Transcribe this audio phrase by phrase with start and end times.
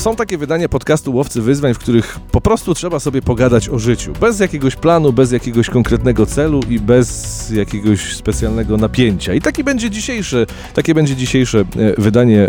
[0.00, 4.12] Są takie wydania podcastu Łowcy Wyzwań, w których po prostu trzeba sobie pogadać o życiu.
[4.20, 9.34] Bez jakiegoś planu, bez jakiegoś konkretnego celu i bez jakiegoś specjalnego napięcia.
[9.34, 11.64] I taki będzie dzisiejsze, takie będzie dzisiejsze e,
[11.98, 12.48] wydanie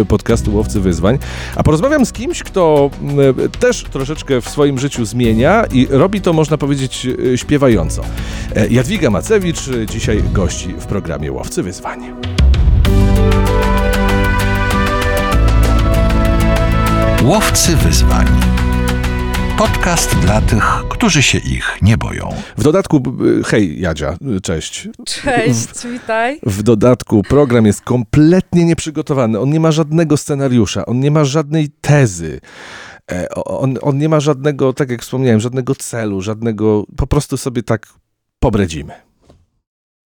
[0.00, 1.18] e, podcastu Łowcy Wyzwań.
[1.56, 2.90] A porozmawiam z kimś, kto
[3.44, 7.06] e, też troszeczkę w swoim życiu zmienia i robi to, można powiedzieć,
[7.36, 8.04] śpiewająco.
[8.70, 9.60] Jadwiga Macewicz
[9.90, 12.31] dzisiaj gości w programie Łowcy Wyzwań.
[17.24, 18.26] Łowcy wyzwań.
[19.58, 22.28] Podcast dla tych, którzy się ich nie boją.
[22.56, 23.02] W dodatku,
[23.44, 24.88] hej Jadzia, cześć.
[25.06, 26.40] Cześć, witaj.
[26.42, 29.40] W dodatku program jest kompletnie nieprzygotowany.
[29.40, 32.40] On nie ma żadnego scenariusza, on nie ma żadnej tezy.
[33.12, 37.62] E, On, on nie ma żadnego, tak jak wspomniałem, żadnego celu, żadnego, po prostu sobie
[37.62, 37.86] tak
[38.38, 39.11] pobredzimy.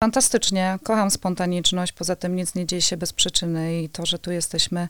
[0.07, 4.33] Fantastycznie, kocham spontaniczność, poza tym nic nie dzieje się bez przyczyny i to, że tu
[4.33, 4.89] jesteśmy,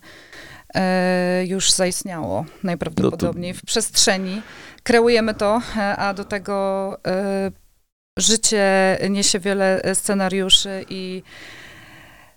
[0.75, 4.43] e, już zaistniało najprawdopodobniej w przestrzeni.
[4.83, 7.51] Kreujemy to, e, a do tego e,
[8.19, 11.23] życie niesie wiele scenariuszy i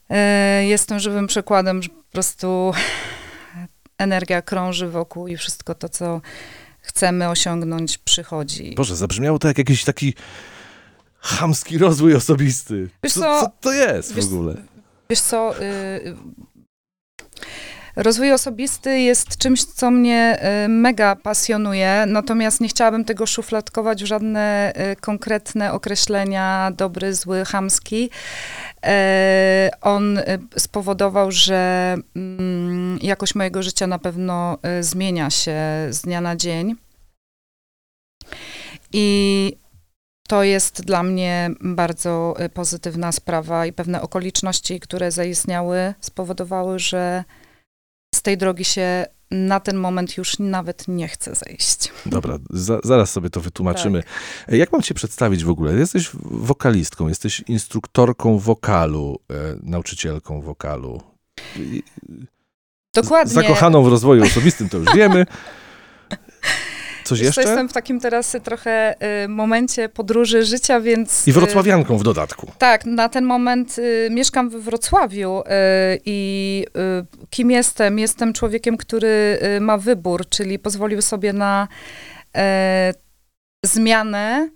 [0.09, 2.71] e, jestem żywym przykładem, że po prostu
[3.97, 6.21] energia krąży wokół i wszystko to, co
[6.81, 8.75] chcemy osiągnąć, przychodzi.
[8.75, 10.13] Boże, zabrzmiało to jak jakiś taki
[11.21, 12.89] chamski rozwój osobisty.
[13.03, 14.55] Wiesz co, co, co to jest wiesz- w ogóle?
[15.09, 16.15] Wiesz co, y,
[17.95, 24.07] rozwój osobisty jest czymś, co mnie y, mega pasjonuje, natomiast nie chciałabym tego szufladkować w
[24.07, 28.09] żadne y, konkretne określenia, dobry, zły, chamski.
[29.81, 30.19] On
[30.57, 35.57] spowodował, że mm, jakość mojego życia na pewno zmienia się
[35.89, 36.75] z dnia na dzień.
[38.93, 39.57] I
[40.29, 47.23] to jest dla mnie bardzo y, pozytywna sprawa i pewne okoliczności, które zaistniały, spowodowały, że
[48.15, 51.91] z tej drogi się na ten moment już nawet nie chcę zejść.
[52.05, 54.03] Dobra, za, zaraz sobie to wytłumaczymy.
[54.03, 54.55] Tak.
[54.55, 55.73] Jak mam cię przedstawić w ogóle?
[55.73, 59.33] Jesteś wokalistką, jesteś instruktorką wokalu, e,
[59.63, 61.01] nauczycielką wokalu.
[62.93, 63.33] Dokładnie.
[63.33, 65.25] Zakochaną w rozwoju osobistym, to już wiemy.
[67.09, 67.41] Coś co, jeszcze?
[67.41, 71.27] Jestem w takim teraz trochę y, momencie podróży życia, więc...
[71.27, 72.51] I y, wrocławianką w dodatku.
[72.57, 75.43] Tak, na ten moment y, mieszkam we Wrocławiu y,
[76.05, 76.65] i
[77.01, 77.99] y, kim jestem?
[77.99, 81.67] Jestem człowiekiem, który y, ma wybór, czyli pozwolił sobie na
[82.37, 82.93] e,
[83.65, 84.49] zmianę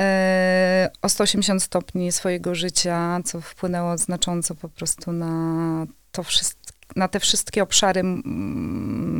[0.00, 6.59] e, o 180 stopni swojego życia, co wpłynęło znacząco po prostu na to wszystko.
[6.96, 8.02] Na te wszystkie obszary,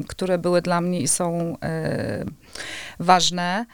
[0.09, 2.25] które były dla mnie i są e,
[3.01, 3.67] ważne,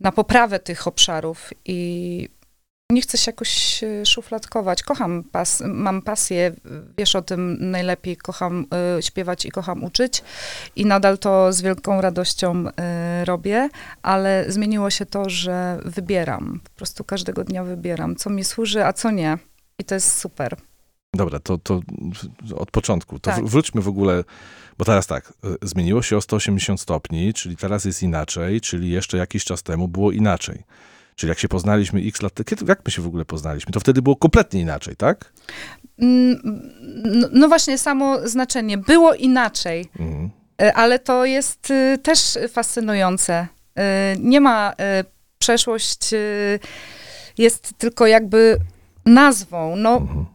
[0.00, 2.28] na poprawę tych obszarów i
[2.90, 4.82] nie chcę się jakoś e, szufladkować.
[4.82, 6.52] Kocham, pas, mam pasję,
[6.98, 8.66] wiesz o tym najlepiej, kocham
[8.98, 10.22] e, śpiewać i kocham uczyć
[10.76, 12.64] i nadal to z wielką radością
[13.24, 13.68] robię,
[14.02, 18.92] ale zmieniło się to, że wybieram, po prostu każdego dnia wybieram, co mi służy, a
[18.92, 19.38] co nie.
[19.78, 20.56] I to jest super.
[21.14, 21.80] Dobra, to, to
[22.56, 23.18] od początku.
[23.18, 23.40] To Tak.
[23.40, 24.24] wr- wróćmy w ogóle,
[24.78, 29.16] bo teraz tak, e, zmieniło się o 180 stopni, czyli teraz jest inaczej, czyli jeszcze
[29.18, 30.62] jakiś czas temu było inaczej.
[31.16, 33.72] Czyli jak się poznaliśmy x lat, kiedy, jak my się w ogóle poznaliśmy?
[33.72, 35.32] To wtedy było kompletnie inaczej, tak?
[35.98, 38.78] No, no właśnie, samo znaczenie.
[38.78, 39.88] Było inaczej.
[39.98, 40.30] Mhm.
[40.62, 43.46] E, Ale to jest y, też fascynujące.
[43.78, 43.82] Y,
[44.20, 44.74] Nie ma y,
[45.38, 46.58] przeszłość, y,
[47.38, 48.58] jest tylko jakby
[49.06, 49.76] nazwą.
[49.76, 50.26] No, Mhm.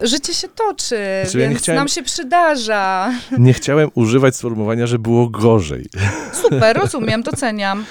[0.00, 3.12] Życie się toczy, Znaczy, ja nie więc chciałem- nam się przydarza.
[3.38, 5.86] Nie chciałem używać sformułowania, że było gorzej.
[6.42, 7.84] Super, rozumiem, doceniam.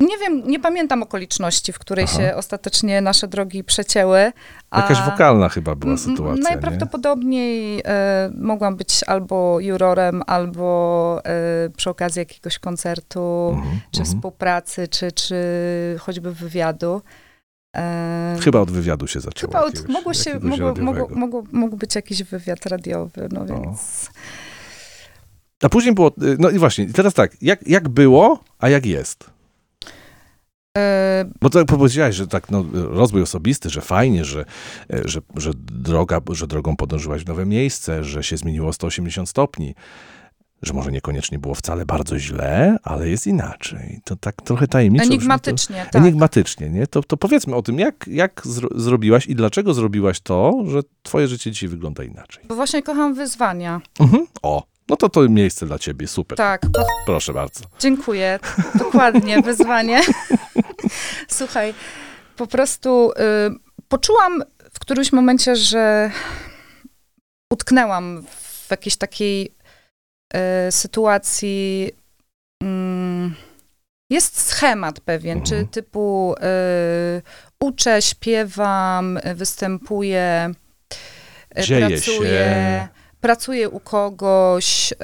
[0.00, 2.16] Nie wiem, nie pamiętam okoliczności, w której Aha.
[2.18, 4.32] się ostatecznie nasze drogi przecięły.
[4.76, 6.42] Jakaś wokalna chyba była sytuacja, nie?
[6.42, 14.16] Najprawdopodobniej e, mogłam być albo jurorem, albo e, przy okazji jakiegoś koncertu, Mhm, czy mhm.
[14.16, 15.36] współpracy, czy, czy
[16.00, 17.02] choćby wywiadu.
[17.76, 19.52] E, Chyba od wywiadu się zaczęło.
[19.52, 24.10] chyba od, jakiegoś- mogło się, mogło, mogło, mogło, mógł być jakiś wywiad radiowy, no więc...
[25.62, 29.30] A później było, y, no i właśnie, teraz tak, jak, jak było, a jak jest?
[31.40, 34.44] Bo to jak powiedziałeś, że tak, no, rozwój osobisty, że fajnie, że,
[34.92, 39.28] e, że, że, droga, że drogą podążyłaś w nowe miejsce, że się zmieniło o 180
[39.28, 39.74] stopni,
[40.62, 44.00] że może niekoniecznie było wcale bardzo źle, ale jest inaczej.
[44.04, 45.02] To tak trochę tajemniczo.
[45.04, 46.02] brzmi to- enigmatycznie, tak.
[46.02, 46.86] Enigmatycznie, nie?
[46.86, 51.28] To, to powiedzmy o tym, jak, jak zro, zrobiłaś i dlaczego zrobiłaś to, że twoje
[51.28, 52.44] życie dzisiaj wygląda inaczej.
[52.48, 53.80] Bo właśnie kocham wyzwania.
[54.00, 54.26] Mhm.
[54.42, 56.38] O, no to to miejsce dla ciebie, super.
[56.38, 57.60] Tak, ko- Proszę bardzo.
[57.78, 58.38] Dziękuję.
[58.74, 60.00] Dokładnie, wyzwanie.
[61.28, 61.74] Słuchaj,
[62.36, 63.14] po prostu y,
[63.88, 66.10] poczułam w którymś momencie, że
[67.52, 68.22] utknęłam
[68.66, 69.54] w jakiejś takiej
[70.70, 71.90] sytuacji
[72.62, 73.34] mm,
[74.10, 75.46] jest schemat pewien, Mhm.
[75.46, 77.22] czy typu e,
[77.60, 80.50] uczę, śpiewam, występuję,
[81.58, 82.88] Dzieje pracuję, się.
[83.20, 84.94] pracuję u kogoś,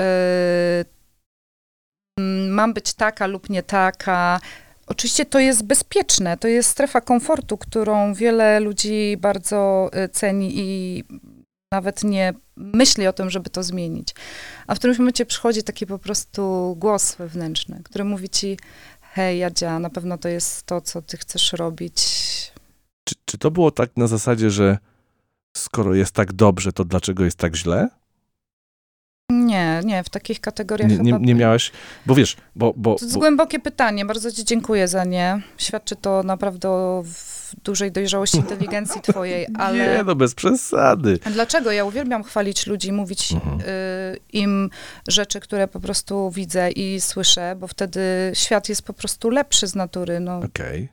[2.18, 4.40] mm, mam być taka lub nie taka.
[4.86, 11.04] Oczywiście to jest bezpieczne, to jest strefa komfortu, którą wiele ludzi bardzo ceni i
[11.72, 14.08] nawet nie myśli o tym, żeby to zmienić.
[14.66, 18.58] A w którymś momencie przychodzi taki po prostu głos wewnętrzny, który mówi ci,
[19.00, 21.94] hej Jadzia, na pewno to jest to, co ty chcesz robić.
[23.04, 24.78] Czy, czy to było tak na zasadzie, że
[25.56, 27.88] skoro jest tak dobrze, to dlaczego jest tak źle?
[29.30, 31.72] Nie, nie, w takich kategoriach Nie, nie, nie miałeś,
[32.06, 35.42] bo wiesz, bo, bo, To jest bo głębokie pytanie, bardzo ci dziękuję za nie.
[35.58, 37.04] Świadczy to naprawdę o
[37.64, 39.96] dużej dojrzałości inteligencji twojej, ale...
[39.96, 41.18] nie, no bez przesady.
[41.32, 41.72] Dlaczego?
[41.72, 43.60] Ja uwielbiam chwalić ludzi, mówić Mhm.
[43.60, 43.64] y,
[44.32, 44.70] im
[45.08, 48.00] rzeczy, które po prostu widzę i słyszę, bo wtedy
[48.34, 50.20] świat jest po prostu lepszy z natury.
[50.20, 50.88] No, Okej.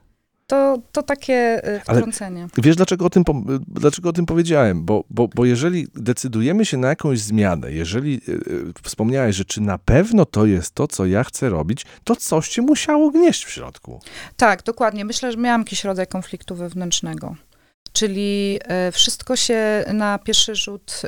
[0.51, 2.47] To, to takie y, Ale- wtrącenie.
[2.57, 3.23] Wiesz, dlaczego o, tym,
[3.67, 4.85] dlaczego o tym powiedziałem?
[4.85, 9.61] Bo, bo, bo jeżeli decydujemy się na jakąś zmianę, jeżeli y, y, wspomniałeś, że czy
[9.61, 13.49] na pewno to jest to, co ja chcę robić, to coś cię musiało gnieść w
[13.49, 13.99] środku.
[14.37, 15.05] Tak, dokładnie.
[15.05, 17.35] Myślę, że miałam jakiś rodzaj konfliktu wewnętrznego.
[17.93, 21.01] Czyli y, wszystko się na pierwszy rzut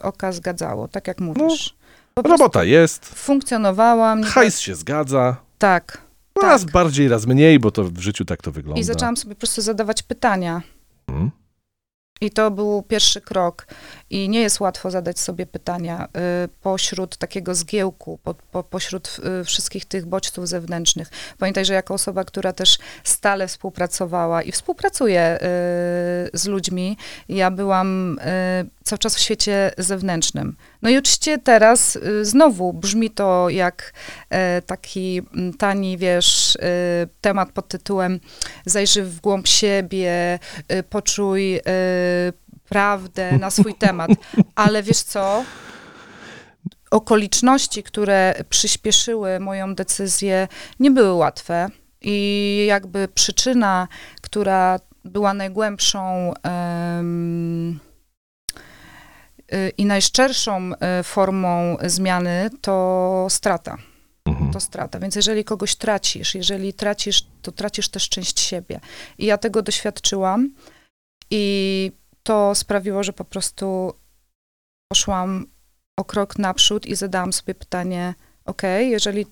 [0.00, 1.76] oka zgadzało, tak jak mówisz.
[2.14, 4.22] Prostu Robota jest, funkcjonowałam.
[4.22, 6.09] hajs się zgadza, Tak.
[6.46, 6.72] Raz tak.
[6.72, 8.80] bardziej, raz mniej, bo to w życiu tak to wygląda.
[8.80, 10.62] I zaczęłam sobie po prostu zadawać pytania.
[11.08, 11.30] Mhm.
[12.20, 13.66] I to był pierwszy krok.
[14.10, 16.08] I nie jest łatwo zadać sobie pytania
[16.44, 21.08] y, pośród takiego zgiełku, po, po, pośród y, wszystkich tych bodźców zewnętrznych.
[21.38, 25.40] Pamiętaj, że jako osoba, która też stale współpracowała i współpracuje y,
[26.38, 26.96] z ludźmi,
[27.28, 30.56] ja byłam y, cały czas w świecie zewnętrznym.
[30.82, 33.92] No i oczywiście teraz y, znowu brzmi to jak
[34.58, 35.22] y, taki
[35.58, 36.58] tani, wiesz, y,
[37.20, 38.20] temat pod tytułem
[38.66, 40.38] zajrzyj w głąb siebie,
[40.90, 41.60] poczuj
[42.68, 44.10] prawdę na swój temat.
[44.54, 45.44] Ale wiesz co?
[46.90, 50.48] Okoliczności, które przyspieszyły moją decyzję,
[50.80, 51.68] nie były łatwe.
[52.02, 53.88] I jakby przyczyna,
[54.20, 56.32] która była najgłębszą
[59.52, 63.78] y, i najszczerszą y, formą zmiany, to strata
[64.30, 64.52] Mhm.
[64.52, 64.98] to strata.
[64.98, 68.80] Więc jeżeli kogoś tracisz, jeżeli tracisz, to tracisz też część siebie.
[69.18, 70.54] I ja tego doświadczyłam
[71.30, 73.92] i to sprawiło, że po prostu
[74.92, 75.46] poszłam
[75.96, 78.14] o krok naprzód i zadałam sobie pytanie,
[78.44, 79.26] ok, jeżeli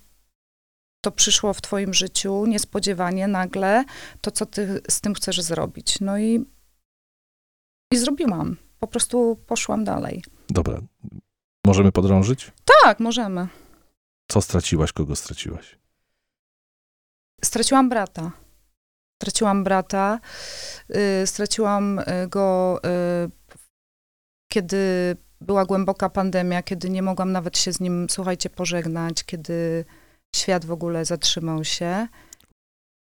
[1.05, 3.85] to przyszło w twoim życiu niespodziewanie, nagle,
[4.21, 6.01] to co ty z tym chcesz zrobić?
[6.01, 6.45] No i,
[7.93, 8.57] i zrobiłam.
[8.79, 10.25] Po prostu poszłam dalej.
[10.51, 10.81] Dobra,
[11.67, 12.53] możemy podrążyć?
[12.83, 13.49] Tak, możemy.
[14.31, 15.79] Co straciłaś, kogo straciłaś?
[17.45, 18.33] Straciłam brata.
[19.23, 20.21] Straciłam brata.
[21.23, 22.81] Y, straciłam y, go,
[23.25, 23.31] y,
[24.53, 29.85] kiedy była głęboka pandemia, kiedy nie mogłam nawet się z nim, słuchajcie, pożegnać, kiedy
[30.37, 32.09] świat w ogóle zatrzymał się.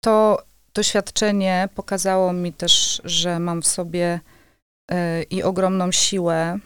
[0.04, 0.42] To
[0.74, 4.20] doświadczenie pokazało mi też, że mam w sobie
[5.30, 6.58] i ogromną siłę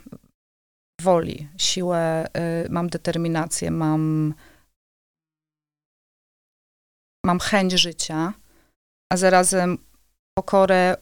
[1.01, 2.27] woli, siłę,
[2.71, 4.35] mam determinację, mam
[7.25, 8.33] mam chęć życia,
[9.13, 9.79] a zarazem
[10.35, 10.97] pokorę,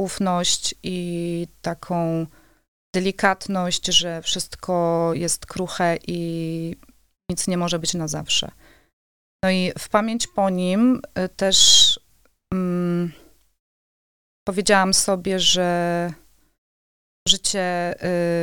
[0.00, 2.26] ufność i taką
[2.94, 6.76] delikatność, że wszystko jest kruche i
[7.30, 8.50] nic nie może być na zawsze.
[9.44, 12.00] No i w pamięć po nim y, też
[12.54, 13.12] mm,
[14.48, 16.12] powiedziałam sobie, że
[17.28, 17.94] życie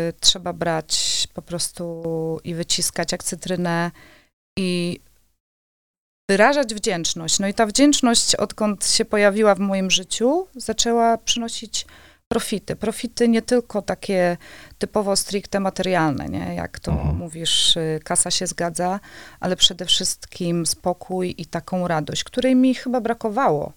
[0.09, 2.03] y, trzeba brać po prostu
[2.43, 3.91] i wyciskać jak cytrynę
[4.57, 4.99] i
[6.29, 7.39] wyrażać wdzięczność.
[7.39, 11.85] No i ta wdzięczność, odkąd się pojawiła w moim życiu, zaczęła przynosić
[12.27, 12.75] profity.
[12.75, 14.37] Profity nie tylko takie
[14.77, 16.55] typowo stricte materialne, nie?
[16.55, 17.15] jak to Mhm.
[17.15, 18.99] mówisz, y, kasa się zgadza,
[19.39, 23.73] ale przede wszystkim spokój i taką radość, której mi chyba brakowało.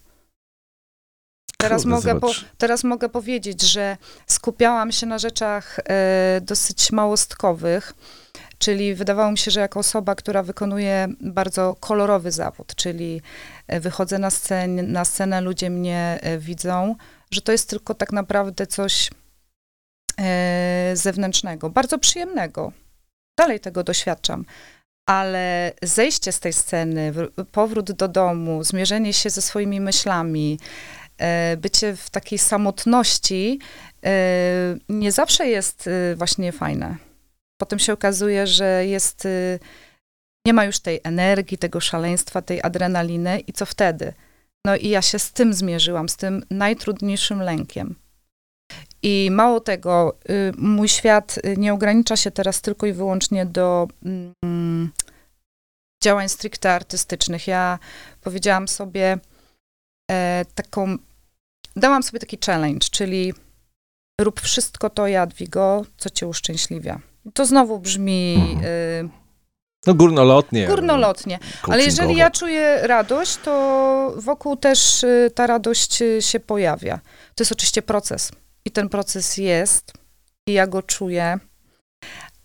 [1.61, 3.97] Teraz Kurde, mogę, po, teraz mogę powiedzieć, że
[4.27, 7.93] skupiałam się na rzeczach e, dosyć małostkowych,
[8.57, 13.21] czyli wydawało mi się, że jako osoba, która wykonuje bardzo kolorowy zawód, czyli
[13.67, 16.95] e, wychodzę na, scen, na scenę, ludzie mnie e, widzą,
[17.31, 19.09] że to jest tylko tak naprawdę coś
[20.19, 22.71] e, zewnętrznego, bardzo przyjemnego.
[23.39, 24.45] Dalej tego doświadczam.
[25.09, 30.59] Ale zejście z tej sceny, wr- powrót do domu, zmierzenie się ze swoimi myślami,
[31.57, 33.59] bycie w takiej samotności
[34.05, 34.11] e,
[34.89, 36.97] nie zawsze jest e, właśnie fajne.
[37.61, 39.27] potem się okazuje, że jest,
[40.45, 44.13] nie ma już tej energii, tego szaleństwa, tej adrenaliny i co wtedy?
[44.65, 47.95] No i ja się z tym zmierzyłam, z tym najtrudniejszym lękiem.
[49.03, 53.87] I mało tego, y, mój świat y, nie ogranicza się teraz tylko i wyłącznie do
[54.05, 54.91] mm,
[56.03, 57.47] działań stricte artystycznych.
[57.47, 57.79] Ja
[58.21, 59.17] powiedziałam sobie
[60.11, 60.97] e, taką,
[61.75, 63.33] dałam sobie taki challenge, czyli
[64.21, 66.99] rób wszystko to, Jadwigo, co cię uszczęśliwia.
[67.33, 68.65] To znowu brzmi Mhm.
[68.65, 69.09] y,
[69.87, 70.67] No górnolotnie.
[70.67, 71.39] górnolotnie.
[71.63, 76.99] Ale jeżeli ja czuję radość, to wokół też y, ta radość y, się pojawia.
[77.35, 78.31] To jest oczywiście proces.
[78.65, 79.93] I ten proces jest,
[80.47, 81.39] i ja go czuję.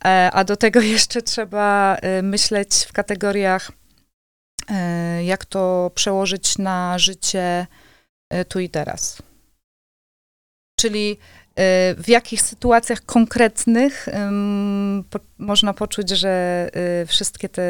[0.04, 3.70] E, A do tego jeszcze trzeba myśleć w kategoriach,
[5.24, 7.66] jak to przełożyć na życie
[8.48, 9.22] tu i teraz.
[10.80, 11.16] Czyli y,
[12.02, 14.06] w jakich sytuacjach konkretnych
[15.10, 16.66] po, można poczuć, że
[17.02, 17.62] y, wszystkie te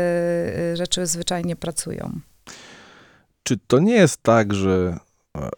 [0.76, 2.20] rzeczy zwyczajnie pracują.
[3.42, 4.98] Czy to nie jest tak, że
[5.36, 5.50] e,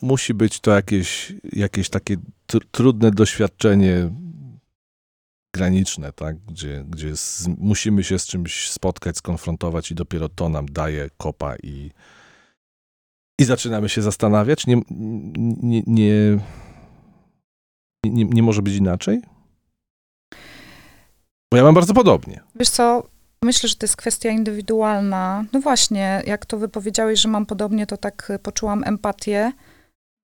[0.00, 2.16] musi być to jakieś, jakieś takie
[2.48, 4.10] tr- trudne doświadczenie
[5.54, 6.36] graniczne, tak?
[6.38, 7.12] Gdzie, gdzie
[7.58, 11.90] musimy się z czymś spotkać, skonfrontować i dopiero to nam daje kopa i,
[13.40, 14.66] i zaczynamy się zastanawiać?
[14.66, 16.38] Nie, nie, nie,
[18.04, 19.20] nie, nie może być inaczej?
[21.52, 22.40] Bo ja mam bardzo podobnie.
[22.54, 23.02] Wiesz co,
[23.42, 25.44] myślę, że to jest kwestia indywidualna.
[25.52, 29.52] No właśnie, jak to wypowiedziałeś, że mam podobnie, to tak y, poczułam empatię,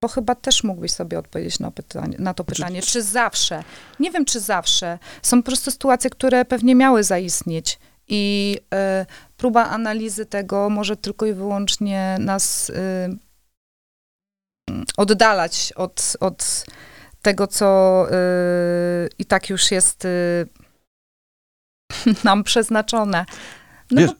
[0.02, 2.82] bo chyba też mógłbyś sobie odpowiedzieć na, pytanie, na to Znaczy- pytanie.
[2.82, 3.64] Czy zawsze?
[4.00, 4.98] Nie wiem, czy zawsze.
[5.22, 7.78] Są po prostu sytuacje, które pewnie miały zaistnieć.
[8.10, 8.56] I
[9.02, 12.74] y, próba analizy tego może tylko i wyłącznie nas y,
[14.70, 16.66] mm, oddalać od, od
[17.22, 20.46] tego, co y, i tak już jest y,
[22.24, 23.24] nam przeznaczone.
[23.90, 24.10] No, Wiesz,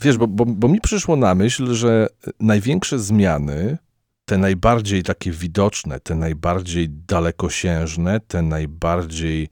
[0.00, 2.06] Wiesz, bo, bo, bo mi przyszło na myśl, że
[2.40, 3.78] największe zmiany,
[4.24, 9.48] te najbardziej takie widoczne, te najbardziej dalekosiężne, te najbardziej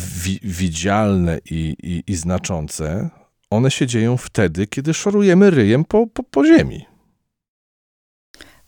[0.00, 3.10] wi- widzialne i, i, i znaczące,
[3.50, 6.86] one się dzieją wtedy, kiedy szorujemy ryjem po, po, po ziemi.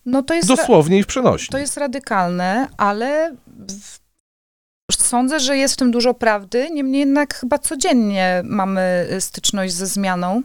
[0.06, 1.49] no to jest, Dosłownie i w przenośni.
[1.52, 3.37] to jest radykalne, ale
[4.92, 6.71] sądzę, że jest w tym dużo prawdy.
[6.71, 10.42] Niemniej jednak chyba codziennie mamy y, styczność ze zmianą,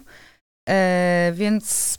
[0.70, 1.98] e, więc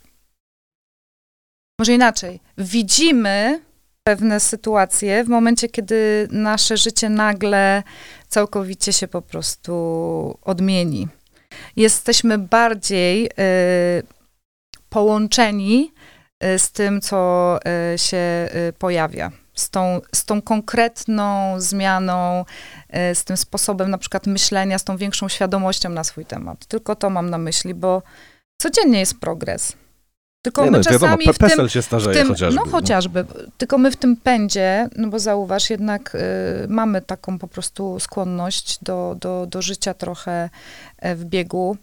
[1.78, 2.40] może inaczej.
[2.58, 3.62] Widzimy
[4.04, 7.82] pewne sytuacje w momencie, kiedy nasze życie nagle
[8.28, 11.08] całkowicie się po prostu odmieni.
[11.76, 13.30] Jesteśmy bardziej y,
[14.88, 15.92] połączeni
[16.44, 17.58] y, z tym, co
[17.94, 19.30] y, się y, pojawia.
[19.54, 22.44] Z tą, z tą konkretną zmianą,
[23.10, 26.66] y, z tym sposobem na przykład myślenia, z tą większą świadomością na swój temat.
[26.66, 28.02] Tylko to mam na myśli, bo
[28.58, 29.76] codziennie jest progres.
[30.42, 32.60] Tylko Nie my no, czasami w tym, się starzeje w tym, chociażby.
[32.64, 33.24] No chociażby.
[33.58, 36.18] Tylko my w tym pędzie, no bo zauważ, jednak y,
[36.68, 40.50] mamy taką po prostu skłonność do, do, do życia trochę
[40.98, 41.76] e, w biegu.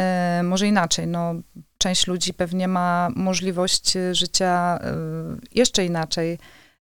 [0.00, 1.34] E, może inaczej, no
[1.78, 6.38] część ludzi pewnie ma możliwość y, życia y, jeszcze inaczej.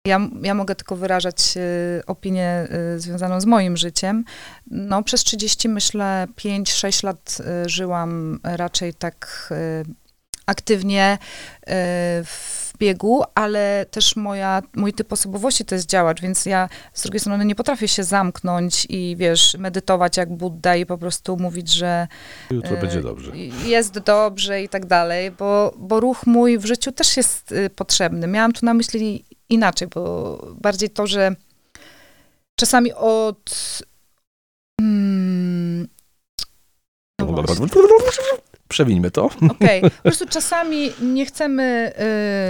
[0.06, 4.24] Ja, ja mogę tylko wyrażać y, opinię y, związaną z moim życiem.
[4.72, 9.86] No, przez 30, myślę, 5-6 lat y, żyłam raczej tak y,
[10.46, 11.18] aktywnie
[11.62, 11.68] y,
[12.24, 17.20] w biegu, ale też moja, mój typ osobowości to jest działacz, więc ja z drugiej
[17.20, 22.08] strony nie potrafię się zamknąć i wiesz, medytować jak Budda i po prostu mówić, że
[22.52, 23.32] Jutro y, będzie dobrze.
[23.66, 28.28] jest dobrze i tak dalej, bo, bo ruch mój w życiu też jest y, potrzebny.
[28.28, 31.36] Miałam tu na myśli inaczej, bo bardziej to, że
[32.56, 33.80] czasami od...
[34.82, 35.88] Mm,
[37.20, 37.26] no.
[38.72, 39.30] Przewińmy to.
[39.50, 41.94] Okej, po prostu czasami nie chcemy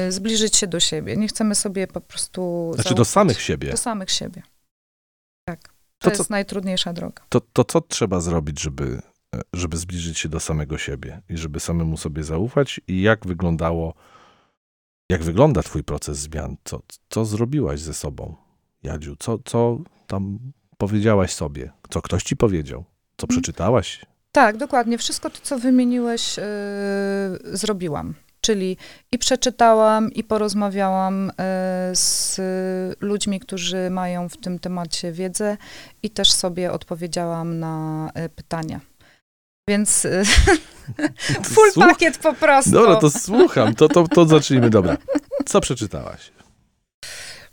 [0.07, 3.71] y, zbliżyć się do siebie, nie chcemy sobie po prostu Znaczy do samych siebie.
[3.71, 4.41] Do samych siebie.
[5.45, 5.61] Tak.
[5.67, 7.23] To, To jest co- najtrudniejsza droga.
[7.29, 9.01] To, to co trzeba zrobić, żeby,
[9.35, 12.81] e, żeby zbliżyć się do samego siebie i żeby samemu sobie zaufać?
[12.87, 13.93] I jak wyglądało,
[15.11, 16.55] jak wygląda twój proces zmian?
[16.63, 18.35] Co, co zrobiłaś ze sobą,
[18.83, 19.15] Jadziu?
[19.19, 20.39] Co, co tam
[20.77, 21.71] powiedziałaś sobie?
[21.89, 22.83] Co ktoś ci powiedział?
[23.17, 23.41] Co Mhm.
[23.41, 24.05] przeczytałaś?
[24.31, 24.97] Tak, dokładnie.
[24.97, 26.41] Wszystko to, co wymieniłeś, y,
[27.43, 28.13] zrobiłam.
[28.41, 28.77] Czyli
[29.11, 31.33] i przeczytałam, i porozmawiałam y,
[31.95, 32.39] z
[33.01, 35.57] ludźmi, którzy mają w tym temacie wiedzę,
[36.03, 38.79] i też sobie odpowiedziałam na y, pytania.
[39.69, 40.23] Więc y,
[41.53, 42.71] full Słuch- pakiet po prostu.
[42.71, 43.75] Dobra, to słucham.
[43.75, 44.69] To, to, to zacznijmy.
[44.69, 44.97] Dobra.
[45.45, 46.31] Co przeczytałaś?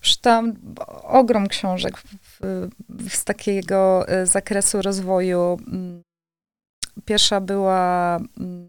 [0.00, 0.54] Przeczytałam
[1.02, 2.08] ogrom książek w,
[2.88, 5.56] w, z takiego e, zakresu rozwoju.
[6.98, 8.68] Mm, pierwsza była mm,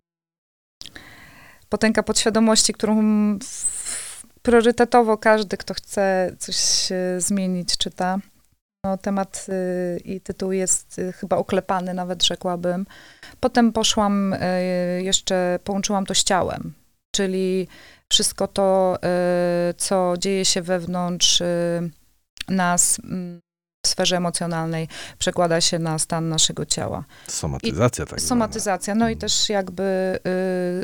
[1.70, 3.02] Potęga podświadomości, którą
[4.42, 8.20] priorytetowo każdy, kto chce coś zmienić, czyta.
[8.86, 12.86] No, temat y, i tytuł jest y, chyba oklepany, nawet rzekłabym.
[13.40, 14.38] Potem poszłam y,
[15.04, 16.74] jeszcze, połączyłam to z ciałem,
[17.16, 17.68] czyli
[18.12, 18.98] wszystko to,
[19.78, 21.44] co dzieje się wewnątrz
[22.48, 23.02] nas
[23.86, 24.88] w sferze emocjonalnej,
[25.20, 27.04] przekłada się na stan naszego ciała.
[27.28, 28.22] Somatyzacja, tak.
[28.22, 28.96] Somatyzacja.
[28.96, 29.20] No i mhm.
[29.20, 30.20] też jakby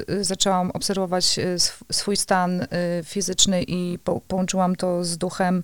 [0.09, 2.67] y, zaczęłam obserwować sw swój stan y,
[3.03, 5.63] fizyczny i po połączyłam to z duchem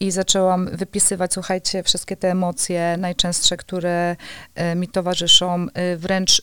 [0.00, 4.16] i zaczęłam wypisywać, słuchajcie, wszystkie te emocje najczęstsze, które
[4.72, 6.42] y, mi towarzyszą, y, wręcz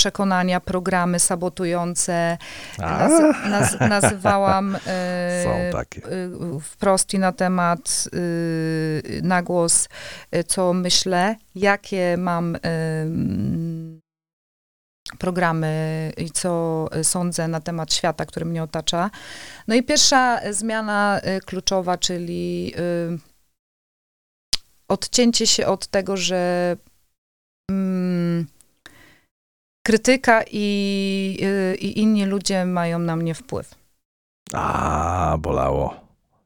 [0.00, 2.38] przekonania, programy sabotujące.
[2.78, 3.12] Naz,
[3.50, 5.44] naz, nazywałam e,
[6.62, 9.88] wprost i na temat e, na głos,
[10.46, 12.60] co myślę, jakie mam e,
[15.18, 19.10] programy i co sądzę na temat świata, który mnie otacza.
[19.68, 22.74] No i pierwsza zmiana kluczowa, czyli
[24.88, 26.76] odcięcie się od tego, że
[27.70, 28.46] mm,
[29.90, 33.74] krytyka i, y, i inni ludzie mają na mnie wpływ.
[34.52, 35.94] A, bolało,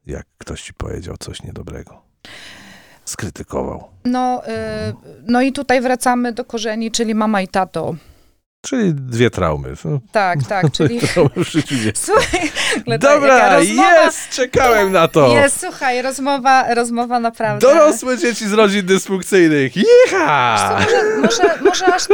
[0.05, 2.01] jak ktoś ci powiedział coś niedobrego.
[3.05, 3.87] Skrytykował.
[4.05, 4.51] No, y,
[5.27, 7.95] no i tutaj wracamy do korzeni, czyli mama i tato.
[8.61, 9.73] Czyli dwie traumy.
[9.85, 9.99] No.
[10.11, 10.99] Tak, tak, czyli...
[10.99, 12.51] Traumy w życiu Słuchaj,
[12.99, 14.03] Dobra, rozmowa...
[14.03, 15.35] jest, czekałem na to.
[15.35, 17.67] Jest, słuchaj, rozmowa, rozmowa naprawdę...
[17.67, 20.79] Dorosłe dzieci z rodzin dysfunkcyjnych, jicha!
[20.79, 22.07] Może, może, może aż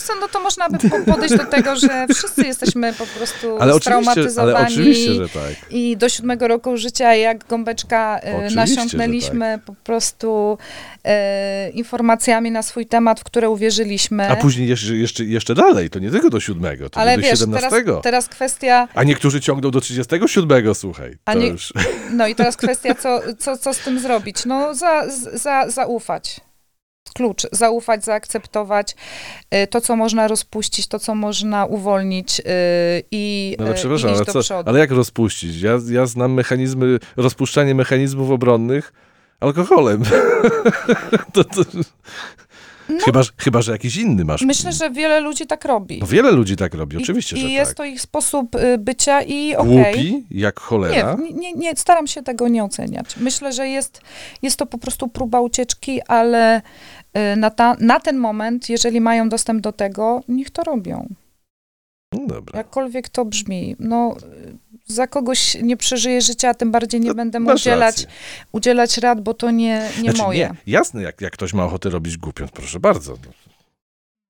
[0.00, 4.56] co, no to można by podejść do tego, że wszyscy jesteśmy po prostu ale straumatyzowani.
[4.56, 5.70] Ale oczywiście, że tak.
[5.70, 9.64] I do siódmego roku życia, jak gąbeczka e, oczywiście, nasiąknęliśmy tak.
[9.64, 10.58] po prostu
[11.04, 14.28] e, informacjami na swój temat, w które uwierzyliśmy.
[14.28, 17.38] A później jeszcze, jeszcze, jeszcze dalej, to nie tylko do siódmego, to ale do wiesz,
[17.38, 17.70] 17.
[17.70, 18.88] Teraz, teraz kwestia...
[18.94, 21.16] A niektórzy ciągną do 37, słuchaj.
[21.24, 21.72] A nie, już...
[22.10, 24.44] No i teraz kwestia, co, co, co z tym zrobić?
[24.44, 25.02] No za,
[25.34, 26.40] za, zaufać
[27.12, 27.46] klucz.
[27.52, 28.96] Zaufać, zaakceptować
[29.54, 32.42] y, to, co można rozpuścić, to, co można uwolnić y,
[33.10, 34.70] i, no ale y, przepraszam, i iść do co, przodu.
[34.70, 35.62] Ale jak rozpuścić?
[35.62, 38.92] Ja, ja znam mechanizmy, rozpuszczanie mechanizmów obronnych
[39.40, 40.02] alkoholem.
[41.32, 41.62] to, to...
[42.88, 44.42] No, chyba, chyba, że jakiś inny masz.
[44.42, 45.98] Myślę, że wiele ludzi tak robi.
[46.00, 47.76] No wiele ludzi tak robi, oczywiście, I, że I jest tak.
[47.76, 49.80] to ich sposób y, bycia i okej.
[49.80, 49.92] Okay.
[49.92, 51.16] Głupi, jak cholera.
[51.20, 53.16] Nie, nie, nie, staram się tego nie oceniać.
[53.16, 54.00] Myślę, że jest,
[54.42, 59.28] jest to po prostu próba ucieczki, ale y, na, ta, na ten moment, jeżeli mają
[59.28, 61.08] dostęp do tego, niech to robią.
[62.12, 62.58] No dobra.
[62.58, 63.76] Jakkolwiek to brzmi.
[63.78, 64.16] No,
[64.92, 68.06] za kogoś nie przeżyję życia, a tym bardziej nie no, będę mu udzielać,
[68.52, 70.38] udzielać rad, bo to nie, nie znaczy, moje.
[70.38, 73.14] Nie, jasne, jak, jak ktoś ma ochotę robić głupiąc, proszę bardzo.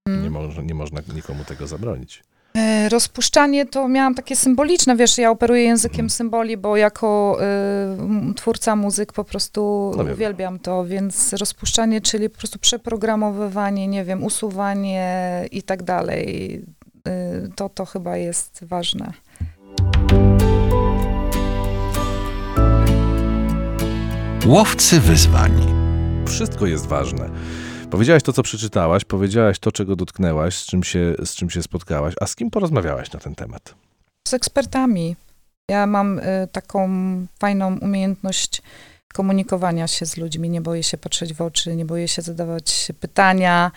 [0.09, 0.25] Hmm.
[0.25, 2.23] Nie, mo nie można nikomu tego zabronić.
[2.57, 6.11] E, rozpuszczanie to miałam takie symboliczne, wiesz, ja operuję językiem hmm.
[6.11, 7.39] symboli, bo jako
[8.31, 14.05] y, twórca muzyk po prostu no uwielbiam to, więc rozpuszczanie, czyli po prostu przeprogramowywanie, nie
[14.05, 16.55] wiem, usuwanie i tak dalej,
[17.09, 19.13] y, to, to chyba jest ważne.
[24.47, 25.53] Łowcy wyzwań.
[26.27, 27.31] Wszystko jest ważne.
[27.91, 32.15] Powiedziałaś to, co przeczytałaś, powiedziałaś to, czego dotknęłaś, z czym się, z czym się spotkałaś.
[32.21, 33.75] A z kim porozmawiałaś na ten temat?
[34.29, 35.17] Z ekspertami.
[35.69, 36.89] Ja mam y, taką
[37.39, 38.63] fajną umiejętność
[39.13, 43.71] komunikowania się z ludźmi, nie boję się patrzeć w oczy, nie boję się zadawać pytania,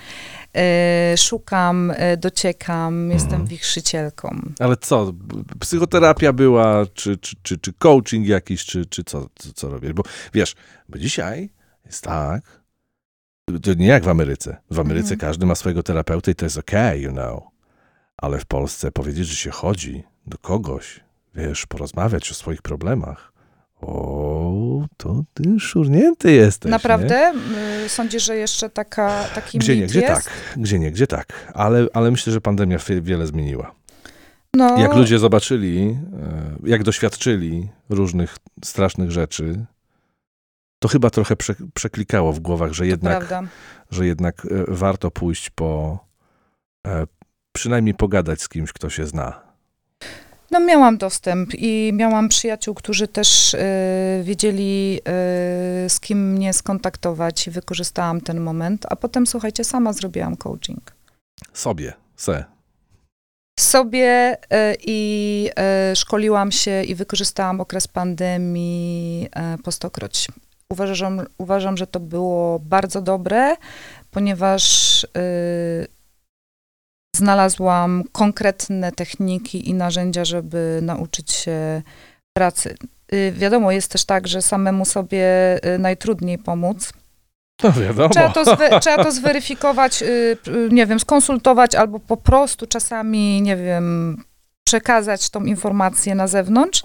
[1.14, 3.12] y, szukam, y, dociekam, mhm.
[3.12, 4.42] jestem wichrzycielką.
[4.60, 5.14] Ale co,
[5.60, 9.94] psychoterapia była, czy, czy, czy, czy coaching jakiś, czy, czy co, co, co robisz?
[9.94, 10.56] Bo wiesz,
[10.90, 11.50] bo dzisiaj
[11.86, 12.66] jest tak,
[13.64, 14.58] to nie jak w Ameryce.
[14.72, 15.20] W Ameryce mhm.
[15.20, 17.44] każdy ma swojego terapeuta i to jest okej, okay, you know.
[18.18, 21.00] Ale w Polsce powiedzieć, że się chodzi do kogoś,
[21.36, 23.35] wiesz, porozmawiać o swoich problemach,
[23.86, 26.72] o, to ty szurnięty jesteś.
[26.72, 27.34] Naprawdę?
[27.34, 27.90] Nie?
[27.90, 30.26] Sądzisz, że jeszcze taka, taki Gdzie nie, gdzie jest?
[30.26, 30.34] tak.
[30.58, 31.52] Gdzie nie, gdzie tak.
[31.54, 33.76] Ale, ale myślę, że pandemia wiele zmieniła.
[34.54, 34.78] No.
[34.78, 39.66] Jak ludzie zobaczyli, e, jak doświadczyli różnych strasznych rzeczy,
[40.80, 43.34] to chyba trochę prze, przeklikało w głowach, że jednak,
[43.92, 46.00] że jednak e, warto pójść po,
[46.88, 47.08] e,
[47.52, 49.45] przynajmniej pogadać z kimś, kto się zna.
[50.52, 53.60] No miałam dostęp i miałam przyjaciół, którzy też y,
[54.24, 55.00] wiedzieli,
[55.86, 60.96] y, z kim mnie skontaktować i wykorzystałam ten moment, a potem, słuchajcie, sama zrobiłam coaching.
[61.54, 62.56] Sobie, se.
[63.60, 70.28] Sobie e, i e, szkoliłam się i wykorzystałam okres pandemii e, po stokroć.
[70.70, 73.56] Uważam, uważam, że to było bardzo dobre,
[74.12, 75.08] ponieważ e,
[77.16, 81.82] znalazłam konkretne techniki i narzędzia, żeby nauczyć się
[82.34, 82.78] pracy.
[83.14, 85.26] Y, Wiadomo, jest też tak, że samemu sobie
[85.76, 86.94] y, najtrudniej pomóc.
[87.64, 88.10] No wiadomo.
[88.10, 90.38] Trzeba to, zwe, trzeba to zweryfikować, y,
[90.72, 94.18] nie wiem, skonsultować albo po prostu czasami, nie wiem,
[94.68, 96.84] przekazać tą informację na zewnątrz,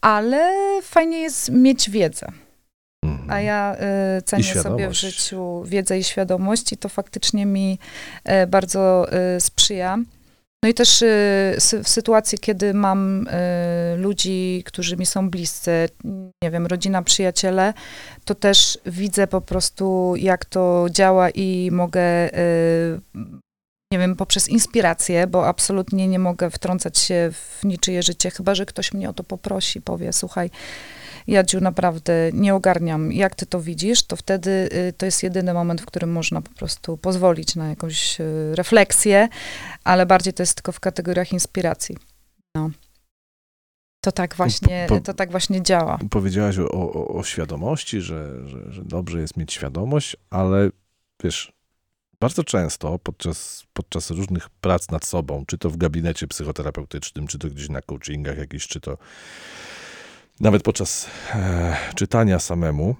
[0.00, 2.32] ale fajnie jest mieć wiedzę.
[3.06, 3.30] Mhm.
[3.30, 3.76] A ja
[4.18, 7.78] y, cenię sobie w życiu wiedzę i świadomość i to faktycznie mi
[8.28, 9.98] y, bardzo y, sprzyja.
[10.66, 15.88] No i też y, w sytuacji, kiedy mam y, ludzi, którzy mi są bliscy,
[16.44, 17.74] nie wiem, rodzina, przyjaciele,
[18.24, 23.00] to też widzę po prostu, jak to działa i mogę, y,
[23.92, 28.66] nie wiem, poprzez inspirację, bo absolutnie nie mogę wtrącać się w niczyje życie, chyba że
[28.66, 30.50] ktoś mnie o to poprosi, powie, słuchaj,
[31.26, 35.80] Jadziu, naprawdę nie ogarniam, jak ty to widzisz, to wtedy y, to jest jedyny moment,
[35.80, 39.28] w którym można po prostu pozwolić na jakąś y, refleksję,
[39.84, 41.96] ale bardziej to jest tylko w kategoriach inspiracji.
[42.54, 42.70] No.
[44.04, 45.98] To tak właśnie, po- to tak właśnie działa.
[46.10, 50.70] Powiedziałaś o, o, o świadomości, że, że, że dobrze jest mieć świadomość, ale
[51.24, 51.52] wiesz,
[52.20, 57.48] bardzo często podczas, podczas różnych prac nad sobą, czy to w gabinecie psychoterapeutycznym, czy to
[57.48, 58.98] gdzieś na coachingach jakiś, czy to
[60.40, 62.96] nawet podczas e, czytania samemu,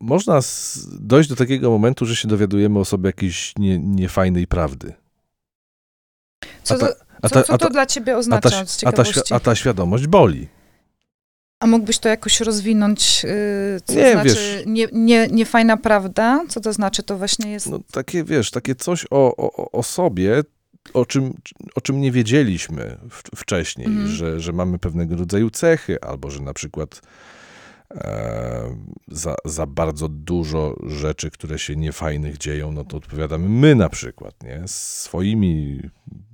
[0.00, 4.92] można s- dojść do takiego momentu, że się dowiadujemy o sobie jakiejś nie, niefajnej prawdy.
[6.62, 8.92] Co, ta- to, A co, ta, co a to ta, dla ciebie oznacza z a,
[8.92, 10.48] ta, a ta świadomość boli.
[11.60, 13.30] A mógłbyś to jakoś rozwinąć, yy,
[13.84, 16.44] co Nie, znaczy wiesz- nie, nie, nie fajna prawda?
[16.48, 17.02] Co to znaczy?
[17.02, 17.70] To właśnie jest...
[17.70, 20.42] No takie, wiesz, takie coś o, o, o sobie,
[20.94, 21.34] o czym,
[21.74, 24.06] o czym nie wiedzieliśmy w, wcześniej, Mhm.
[24.08, 27.00] że, że mamy pewnego rodzaju cechy, albo że na przykład
[27.90, 28.76] e,
[29.08, 34.42] za, za bardzo dużo rzeczy, które się niefajnych dzieją, no to odpowiadamy my na przykład,
[34.42, 34.62] nie?
[34.66, 35.80] Swoimi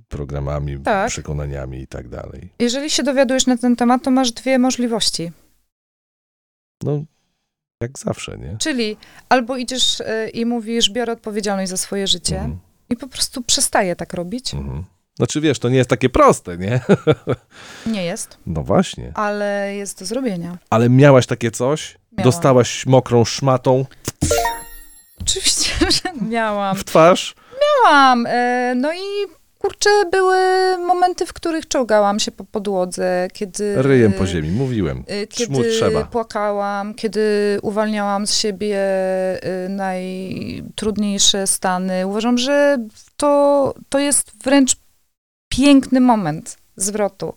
[0.07, 1.09] programami, Tak.
[1.09, 2.49] przekonaniami i tak dalej.
[2.59, 5.31] Jeżeli się dowiadujesz na ten temat, to masz dwie możliwości.
[6.83, 7.03] No,
[7.81, 8.57] jak zawsze, nie?
[8.59, 8.97] Czyli
[9.29, 12.59] albo idziesz y, i mówisz, biorę odpowiedzialność za swoje życie Mhm,
[12.93, 14.53] i po prostu przestaję tak robić.
[14.53, 14.83] mhm.
[15.17, 16.79] Znaczy, wiesz, to nie jest takie proste, nie?
[17.93, 19.11] Nie jest, No właśnie.
[19.15, 20.57] ale jest do zrobienia.
[20.69, 21.97] Ale miałaś takie coś?
[22.11, 22.23] Miałam.
[22.31, 23.85] Dostałaś mokrą szmatą
[25.21, 25.71] Oczywiście,
[26.03, 26.75] że miałam.
[26.77, 27.35] w twarz?
[27.61, 28.25] Miałam.
[28.27, 28.99] y, No i
[29.63, 30.37] kurczę, były
[30.77, 33.81] momenty, w których czołgałam się po podłodze, kiedy...
[33.81, 35.03] Ryjem po ziemi, mówiłem.
[35.33, 36.03] Szmud Kiedy trzeba.
[36.03, 38.77] płakałam, kiedy uwalniałam z siebie
[39.65, 42.07] y, najtrudniejsze stany.
[42.07, 42.77] Uważam, że
[43.17, 44.75] to, to jest wręcz
[45.49, 47.33] piękny moment zwrotu.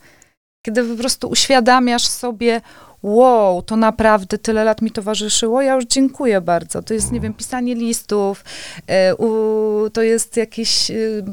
[0.67, 2.61] Kiedy po prostu uświadamiasz sobie,
[3.03, 6.83] wow, to naprawdę tyle lat mi towarzyszyło, ja już dziękuję bardzo.
[6.83, 8.45] To jest, nie wiem, pisanie listów,
[9.19, 9.31] u,
[9.93, 11.25] to jest jakieś y,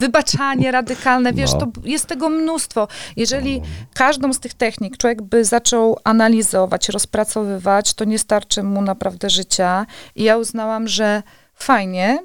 [0.00, 1.58] wybaczanie radykalne, wiesz, No.
[1.58, 2.88] to jest tego mnóstwo.
[3.16, 3.62] Jeżeli
[3.94, 9.86] każdą z tych technik człowiek by zaczął analizować, rozpracowywać, to nie starczy mu naprawdę życia.
[10.16, 11.22] I ja uznałam, że
[11.54, 12.18] fajnie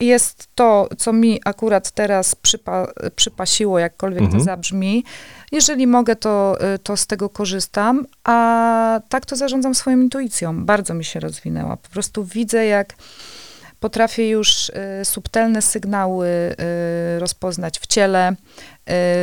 [0.00, 4.38] jest to, co mi akurat teraz przypa przypasiło, jakkolwiek Mhm.
[4.38, 5.04] to zabrzmi.
[5.52, 10.64] Jeżeli mogę, to, y, to z tego korzystam, a tak to zarządzam swoją intuicją.
[10.64, 11.76] Bardzo mi się rozwinęła.
[11.76, 12.94] Po prostu widzę, jak
[13.80, 18.34] potrafię już y, subtelne sygnały y, rozpoznać w ciele, y,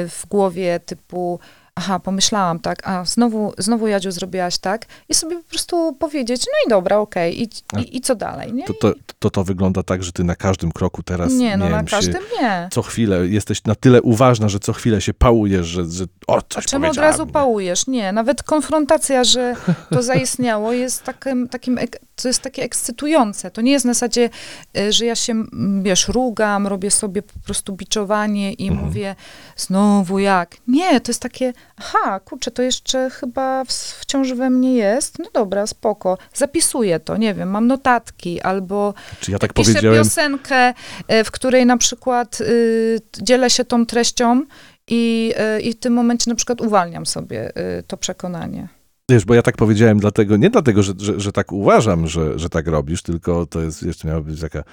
[0.09, 1.39] w głowie, typu
[1.75, 6.51] aha, pomyślałam, tak, a znowu, znowu Jadziu zrobiłaś tak i sobie po prostu powiedzieć, no
[6.67, 8.65] i dobra, okej, i, i, i co dalej, nie?
[8.65, 11.71] To, to, to to wygląda tak, że ty na każdym kroku teraz, nie, no nie
[11.71, 12.69] na wiem, każdym się, nie.
[12.71, 16.65] co chwilę jesteś na tyle uważna, że co chwilę się pałujesz, że, że o, coś
[16.65, 17.31] czemu od powiedziałam, razu nie?
[17.31, 17.87] pałujesz?
[17.87, 19.55] Nie, nawet konfrontacja, że
[19.89, 23.51] to zaistniało, jest takim, takim, ek- to jest takie ekscytujące.
[23.51, 24.29] To nie jest na zasadzie,
[24.77, 25.43] y, że ja się,
[25.81, 28.87] wiesz, rugam, robię sobie po prostu biczowanie i Mhm.
[28.87, 29.15] mówię,
[29.55, 30.57] znowu jak?
[30.67, 35.19] Nie, to jest takie, aha, kurczę, to jeszcze chyba w, wciąż we mnie jest.
[35.19, 36.17] No dobra, spoko.
[36.33, 40.73] Zapisuję to, nie wiem, mam notatki albo Czy ja tak piszę powiedziałem, piosenkę,
[41.11, 44.45] y, w której na przykład y, dzielę się tą treścią
[44.87, 48.67] i, y, i w tym momencie na przykład uwalniam sobie y, to przekonanie.
[49.09, 52.49] Wiesz, bo ja tak powiedziałem dlatego, nie dlatego, że, że, że tak uważam, że, że
[52.49, 54.63] tak robisz, tylko to jest, jeszcze miała być taka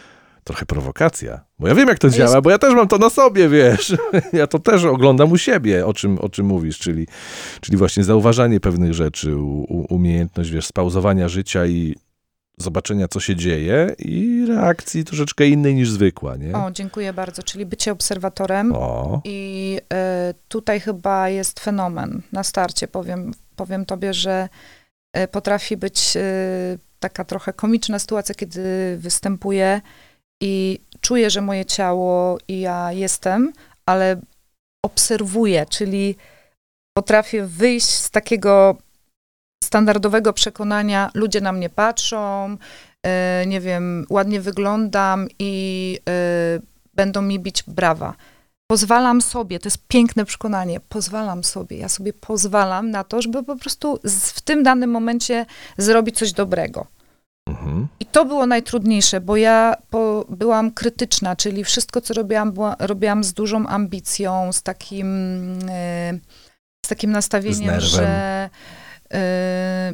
[0.44, 1.40] trochę prowokacja.
[1.58, 3.96] Bo ja wiem, jak to jest- działa, bo ja też mam to na sobie, wiesz.
[4.32, 7.06] Ja to też oglądam u siebie, o czym, o czym mówisz, czyli,
[7.60, 11.94] czyli właśnie zauważanie pewnych rzeczy, u, u, umiejętność, wiesz, spauzowania życia i
[12.58, 16.54] zobaczenia, co się dzieje i reakcji troszeczkę innej niż zwykła, nie?
[16.54, 17.42] O, dziękuję bardzo.
[17.42, 18.72] Czyli bycie obserwatorem.
[18.74, 22.22] O, I e, tutaj chyba jest fenomen.
[22.32, 24.48] Na starcie powiem, powiem tobie, że
[25.12, 26.22] e, potrafi być e,
[27.00, 29.80] taka trochę komiczna sytuacja, kiedy występuję
[30.42, 33.52] i czuję, że moje ciało i ja jestem,
[33.86, 34.20] ale
[34.84, 36.16] obserwuję, czyli
[36.98, 38.76] potrafię wyjść z takiego
[39.64, 42.56] standardowego przekonania, ludzie na mnie patrzą,
[43.06, 45.98] e, nie wiem, ładnie wyglądam i
[46.94, 48.14] będą mi bić brawa.
[48.70, 53.56] Pozwalam sobie, to jest piękne przekonanie, pozwalam sobie, ja sobie pozwalam na to, żeby po
[53.56, 55.46] prostu z, w tym danym momencie
[55.78, 56.86] zrobić coś dobrego.
[57.48, 57.88] mhm.
[58.00, 63.24] I to było najtrudniejsze, bo ja po, byłam krytyczna, czyli wszystko, co robiłam, była, robiłam
[63.24, 65.08] z dużą ambicją, z takim,
[65.68, 66.18] e,
[66.86, 67.90] z takim nastawieniem, nerwem.
[67.90, 68.50] że
[69.12, 69.92] e,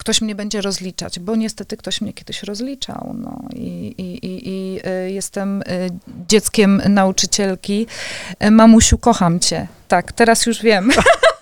[0.00, 3.14] ktoś mnie będzie rozliczać, bo niestety ktoś mnie kiedyś rozliczał.
[3.18, 3.42] No.
[3.54, 5.64] I, i, i, i e, jestem e,
[6.28, 7.86] dzieckiem nauczycielki.
[8.38, 9.68] E, Mamusiu, kocham cię.
[9.88, 10.90] Tak, teraz już wiem.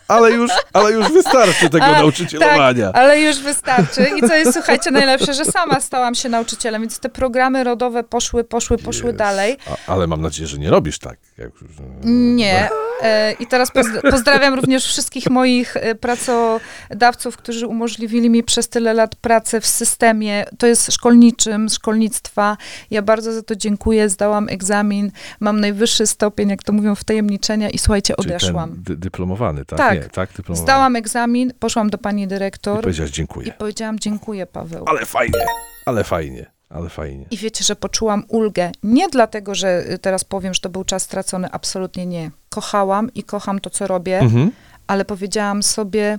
[0.09, 2.93] Ale już, ale już wystarczy tego A, nauczycielowania.
[2.93, 4.07] Ale już wystarczy.
[4.17, 8.45] I co jest, słuchajcie, najlepsze, że sama stałam się nauczycielem, więc te programy rodowe poszły,
[8.45, 9.19] poszły, poszły Jest.
[9.19, 9.57] dalej.
[9.67, 11.19] A, ale mam nadzieję, że nie robisz tak.
[11.39, 11.71] Jak, już-
[12.05, 12.69] Nie.
[13.03, 18.95] E, I teraz pozdra- pozdrawiam również wszystkich moich e, pracodawców, którzy umożliwili mi przez tyle
[18.95, 22.57] lat pracę w systemie, to jest szkolniczym, szkolnictwa.
[22.91, 24.09] Ja bardzo za to dziękuję.
[24.09, 28.75] Zdałam egzamin, mam najwyższy stopień, jak to mówią, wtajemniczenia i słuchajcie, odeszłam.
[28.79, 29.79] Dyplomowany, tak?
[29.79, 29.95] Tak.
[30.03, 30.63] Nie, tak, dyplomowany.
[30.67, 33.53] Zdałam egzamin, poszłam do pani I dyrektor powiedziałaś i dziękuję.
[33.59, 34.85] powiedziałam dziękuję, Paweł.
[34.89, 35.41] Ale fajnie,
[35.87, 37.27] ale fajnie, ale fajnie.
[37.31, 38.71] I wiecie, że poczułam ulgę.
[38.83, 42.31] Nie dlatego, że y, teraz powiem, że to był czas stracony, absolutnie nie.
[42.51, 44.51] Kochałam i kocham to, co robię, Mhm.
[44.87, 46.19] ale powiedziałam sobie,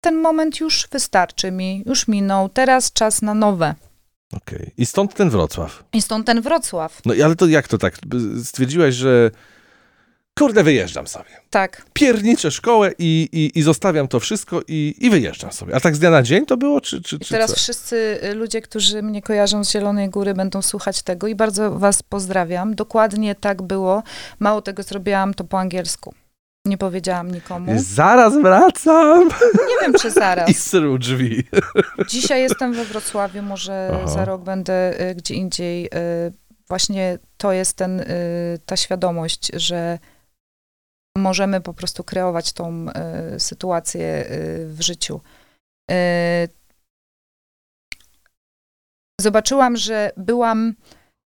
[0.00, 3.74] ten moment już wystarczy mi, już minął, teraz czas na nowe.
[4.36, 4.70] Okej.
[4.78, 5.84] I stąd ten Wrocław.
[5.92, 7.00] I stąd ten Wrocław.
[7.04, 7.98] No ale to jak to tak?
[8.44, 9.30] Stwierdziłaś, że
[10.38, 11.30] kurde, wyjeżdżam sobie.
[11.50, 15.76] Tak, Pierniczę szkołę i, i, i zostawiam to wszystko i, i wyjeżdżam sobie.
[15.76, 17.56] A tak z dnia na dzień to było, czy, czy, i czy teraz co?
[17.56, 22.02] wszyscy y, ludzie, którzy mnie kojarzą z Zielonej Góry, będą słuchać tego i bardzo was
[22.02, 22.74] pozdrawiam.
[22.74, 24.02] Dokładnie tak było.
[24.38, 26.14] Mało tego zrobiłam to po angielsku.
[26.66, 27.72] Nie powiedziałam nikomu.
[27.76, 29.28] Zaraz wracam!
[29.68, 30.50] Nie wiem, czy zaraz.
[30.50, 31.44] I zrył drzwi.
[32.08, 34.06] Dzisiaj jestem we Wrocławiu, może Aha.
[34.06, 35.86] za rok będę y, gdzie indziej.
[35.86, 36.32] Y,
[36.68, 38.04] właśnie to jest ten, y,
[38.66, 39.98] ta świadomość, że
[41.18, 42.86] możemy po prostu kreować tą
[43.36, 45.20] y, sytuację y, w życiu.
[45.90, 45.94] Y,
[49.20, 50.74] zobaczyłam, że byłam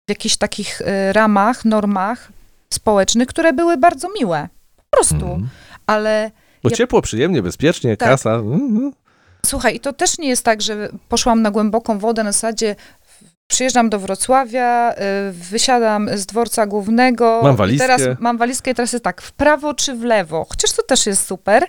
[0.08, 2.32] w jakichś takich ramach, normach
[2.72, 4.48] społecznych, które były bardzo miłe.
[4.76, 5.14] Po prostu.
[5.14, 5.48] Mhm.
[5.86, 6.30] Ale
[6.62, 8.08] Bo Ja- ciepło, przyjemnie, bezpiecznie, Tak.
[8.08, 8.34] kasa.
[8.34, 8.92] Mhm.
[9.46, 12.76] Słuchaj, i to też nie jest tak, że poszłam na głęboką wodę na zasadzie
[13.52, 14.96] przyjeżdżam do Wrocławia, y,
[15.32, 17.40] wysiadam z dworca głównego.
[17.42, 17.86] Mam walizkę.
[17.86, 20.46] teraz mam walizkę i teraz jest tak, w prawo czy w lewo.
[20.48, 21.64] Chociaż to też jest super.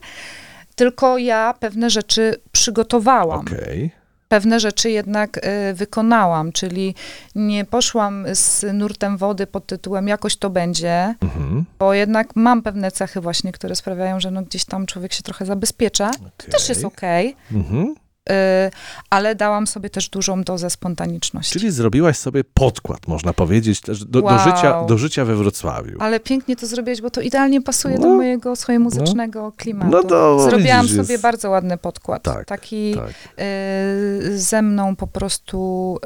[0.75, 3.39] Tylko ja pewne rzeczy przygotowałam.
[3.39, 3.91] Okej.
[4.27, 6.95] Pewne rzeczy jednak y, wykonałam, czyli
[7.35, 11.65] nie poszłam z nurtem wody pod tytułem jakoś to będzie, Mhm.
[11.79, 15.45] bo jednak mam pewne cechy właśnie, które sprawiają, że no gdzieś tam człowiek się trochę
[15.45, 16.11] zabezpiecza.
[16.37, 17.35] To też jest okej.
[17.51, 17.95] Mhm.
[18.31, 18.33] Y,
[19.09, 21.53] ale dałam sobie też dużą dozę spontaniczności.
[21.59, 24.39] Czyli zrobiłaś sobie podkład, można powiedzieć, do, do, Wow.
[24.39, 25.97] życia, do życia we Wrocławiu.
[25.99, 28.15] Ale pięknie to zrobiłeś, bo to idealnie pasuje do No.
[28.15, 29.91] mojego swojego muzycznego klimatu.
[29.91, 32.23] No to Zrobiłam widzisz, sobie jest- bardzo ładny podkład.
[32.23, 33.09] Tak, taki Tak.
[33.39, 35.99] y, ze mną po prostu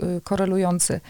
[0.00, 1.00] y, y, korelujący.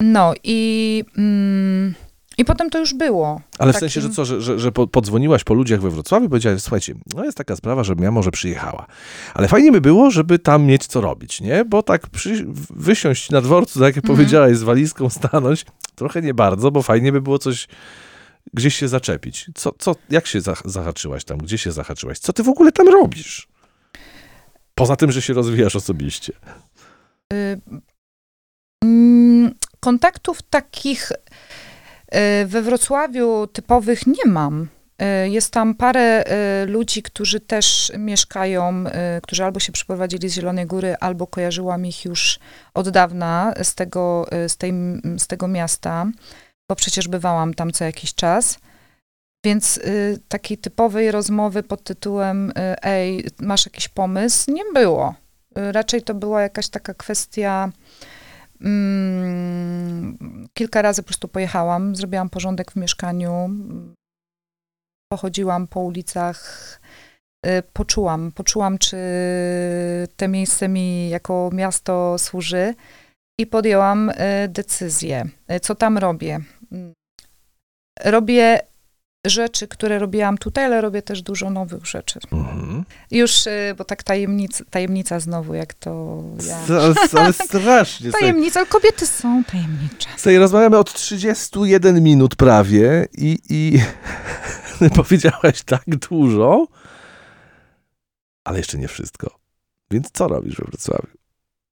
[0.00, 1.94] No i, mm,
[2.38, 3.40] i potem to już było.
[3.58, 6.26] Ale w Takim- sensie, że co, że, że, że po- podzwoniłaś po ludziach we Wrocławiu
[6.26, 8.86] i powiedziałaś, słuchajcie, no jest taka sprawa, żebym ja może przyjechała.
[9.34, 11.64] Ale fajnie by było, żeby tam mieć co robić, nie?
[11.64, 14.16] Bo tak przy, wysiąść na dworcu, tak jak Mhm.
[14.16, 17.68] powiedziałaś, z walizką stanąć, trochę nie bardzo, bo fajnie by było coś
[18.54, 19.50] gdzieś się zaczepić.
[19.54, 21.38] Co, co, jak się zah- zahaczyłaś tam?
[21.38, 22.18] Gdzie się zahaczyłaś?
[22.18, 23.48] Co ty w ogóle tam robisz?
[24.74, 26.32] Poza tym, że się rozwijasz osobiście.
[27.32, 27.60] Y,
[28.84, 31.12] mm, kontaktów takich
[32.46, 34.68] we Wrocławiu typowych nie mam.
[35.24, 36.24] Y, Jest tam parę
[36.62, 38.84] y, ludzi, którzy też mieszkają,
[39.22, 42.38] którzy albo się przyprowadzili z Zielonej Góry, albo kojarzyłam ich już
[42.74, 44.72] od dawna z tego, z tej,
[45.18, 46.06] z tego miasta,
[46.68, 48.58] bo przecież bywałam tam co jakiś czas.
[49.44, 49.80] Więc
[50.28, 54.50] takiej typowej rozmowy pod tytułem ej, masz jakiś pomysł?
[54.50, 55.14] Nie było.
[55.56, 57.70] Raczej to była jakaś taka kwestia.
[58.60, 63.50] Mm, kilka razy po prostu pojechałam, zrobiłam porządek w mieszkaniu,
[65.12, 66.80] pochodziłam po ulicach
[67.46, 68.32] y, poczułam.
[68.32, 68.96] Poczułam, czy
[70.16, 72.74] to miejsce mi jako miasto służy
[73.40, 74.14] i podjęłam y,
[74.48, 76.40] decyzję, y, co tam robię.
[76.72, 76.92] Mm.
[78.04, 78.60] Robię
[79.26, 82.20] rzeczy, które robiłam tutaj, ale robię też dużo nowych rzeczy.
[82.32, 82.84] Mhm.
[83.10, 86.58] Już, y, bo tak tajemnica, tajemnica znowu, jak to ja.
[86.68, 88.10] Ale, ale strasznie.
[88.10, 90.08] Tajemnica, kobiety są tajemnicze.
[90.16, 93.80] Słuchaj, rozmawiamy od 31 minut prawie i, i
[94.96, 96.66] powiedziałaś tak dużo,
[98.44, 99.38] ale jeszcze nie wszystko.
[99.90, 101.16] Więc co robisz we Wrocławiu?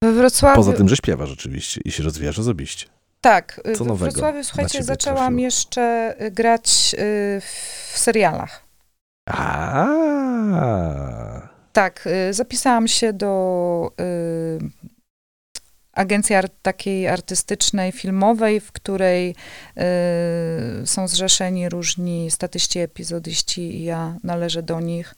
[0.02, 2.86] We Wrocławiu, Poza tym, że śpiewasz oczywiście i się rozwijasz osobiście.
[3.24, 5.40] Tak, y, Co nowego Wrocławiu, słuchajcie, zaczęłam trafiło?
[5.40, 8.64] jeszcze y, grać y, w serialach.
[9.30, 9.86] A,
[11.72, 14.58] Tak, zapisałam się do y,
[15.92, 19.30] agencji ar- takiej artystycznej, filmowej, w której
[20.82, 25.14] y, są zrzeszeni różni statyści, epizodyści i ja należę do nich.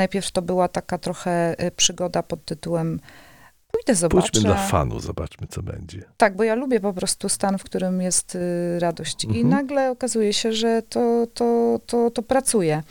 [0.00, 3.00] Najpierw to była taka trochę przygoda pod tytułem
[3.86, 4.28] pójdę, zobaczę.
[4.32, 6.02] pójdźmy dla fanu, zobaczmy co będzie.
[6.16, 9.24] Tak, bo ja lubię po prostu stan, w którym jest y, radość.
[9.24, 9.48] I Mhm.
[9.48, 12.82] nagle okazuje się, że to, to, to, to pracuje.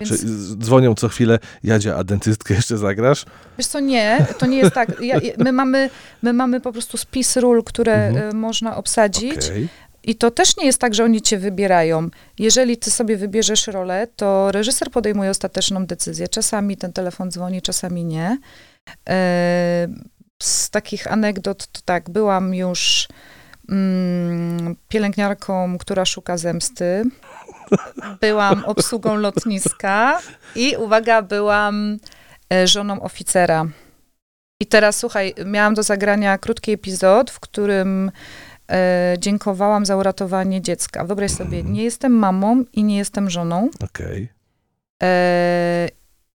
[0.00, 0.10] Więc...
[0.10, 3.24] Czy z- dzwonią co chwilę, Jadzia, a dentystkę jeszcze zagrasz?
[3.58, 5.00] Wiesz co, nie, to nie jest tak.
[5.00, 5.90] Ja, my, mamy,
[6.22, 8.30] my mamy po prostu spis ról, które Mhm.
[8.30, 9.68] y, można obsadzić Okej.
[10.04, 12.08] i to też nie jest tak, że oni cię wybierają.
[12.38, 16.28] Jeżeli ty sobie wybierzesz rolę, to reżyser podejmuje ostateczną decyzję.
[16.28, 18.38] Czasami ten telefon dzwoni, czasami nie.
[19.08, 19.88] E,
[20.42, 23.08] z takich anegdot to tak, byłam już
[23.68, 27.02] mm, pielęgniarką, która szuka zemsty.
[28.20, 30.20] Byłam obsługą lotniska
[30.54, 31.98] i uwaga, byłam
[32.52, 33.66] e, żoną oficera.
[34.60, 38.10] I teraz słuchaj, miałam do zagrania krótki epizod, w którym
[38.70, 41.04] e, dziękowałam za uratowanie dziecka.
[41.04, 43.70] Wyobraź sobie, nie jestem mamą i nie jestem żoną.
[43.84, 44.28] Okej.
[45.02, 45.88] E,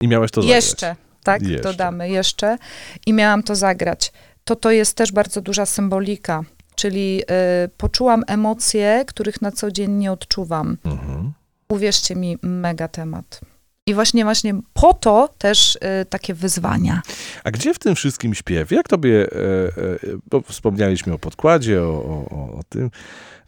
[0.00, 0.64] I miałeś to zagrać.
[0.64, 1.42] jeszcze, tak?
[1.42, 1.62] Jeszcze.
[1.62, 2.58] Dodamy jeszcze.
[3.06, 4.12] I miałam to zagrać.
[4.44, 6.42] To to jest też bardzo duża symbolika.
[6.74, 10.76] Czyli e, poczułam emocje, których na co dzień nie odczuwam.
[10.84, 11.32] Mhm.
[11.68, 13.40] Uwierzcie mi, mega temat.
[13.86, 17.02] I właśnie, właśnie po to też e, takie wyzwania.
[17.44, 18.70] A gdzie w tym wszystkim śpiew?
[18.70, 19.98] Jak tobie, e, e,
[20.30, 22.90] bo wspomnieliśmy o podkładzie, o, o, o, o tym.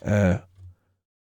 [0.02, 0.38] E,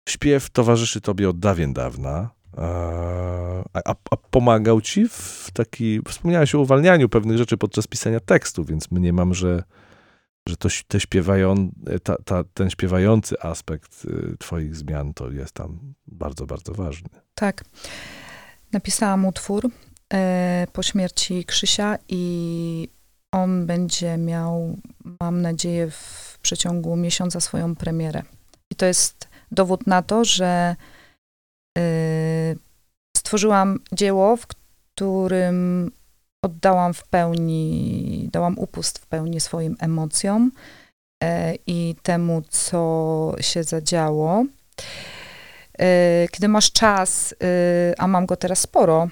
[0.10, 2.30] śpiew towarzyszy tobie od dawien dawna.
[2.58, 8.65] A, a, a pomagał ci w taki, wspomniałeś o uwalnianiu pewnych rzeczy podczas pisania tekstu,
[8.65, 9.63] więc mniemam, że,
[10.50, 11.72] że to, te śpiewają,
[12.04, 17.10] ta, ta, ten śpiewający aspekt y, twoich zmian to jest tam bardzo, bardzo ważny.
[17.36, 17.63] Tak.
[18.72, 19.70] Napisałam utwór
[20.13, 22.89] e, po śmierci Krzysia i
[23.32, 24.78] on będzie miał,
[25.20, 28.24] mam nadzieję, w przeciągu miesiąca swoją premierę.
[28.70, 30.76] I to jest dowód na to, że
[33.18, 35.92] stworzyłam dzieło, w którym
[36.42, 40.52] oddałam w pełni, dałam upust w pełni swoim emocjom
[41.24, 44.46] e, i temu, co się zadziało.
[45.80, 49.08] E, Kiedy masz czas, e, a mam go teraz sporo,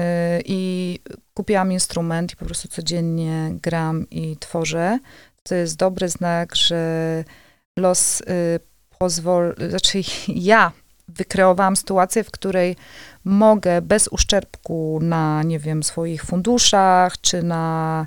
[0.00, 0.98] e, i
[1.34, 4.98] kupiłam instrument i po prostu codziennie gram i tworzę,
[5.42, 7.24] to jest dobry znak, że
[7.78, 8.22] los
[8.98, 10.00] pozwoli, znaczy
[10.52, 10.72] ja
[11.08, 12.76] wykreowałam sytuację, w której
[13.24, 18.06] mogę bez uszczerbku na, nie wiem, swoich funduszach, czy na,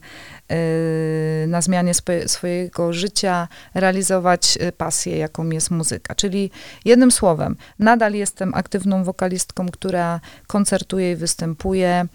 [0.52, 1.92] y, na zmianie
[2.28, 6.16] swojego życia realizować y, pasję, jaką jest muzyka.
[6.16, 6.52] Czyli
[6.86, 12.06] jednym słowem, nadal jestem aktywną wokalistką, która koncertuje i występuje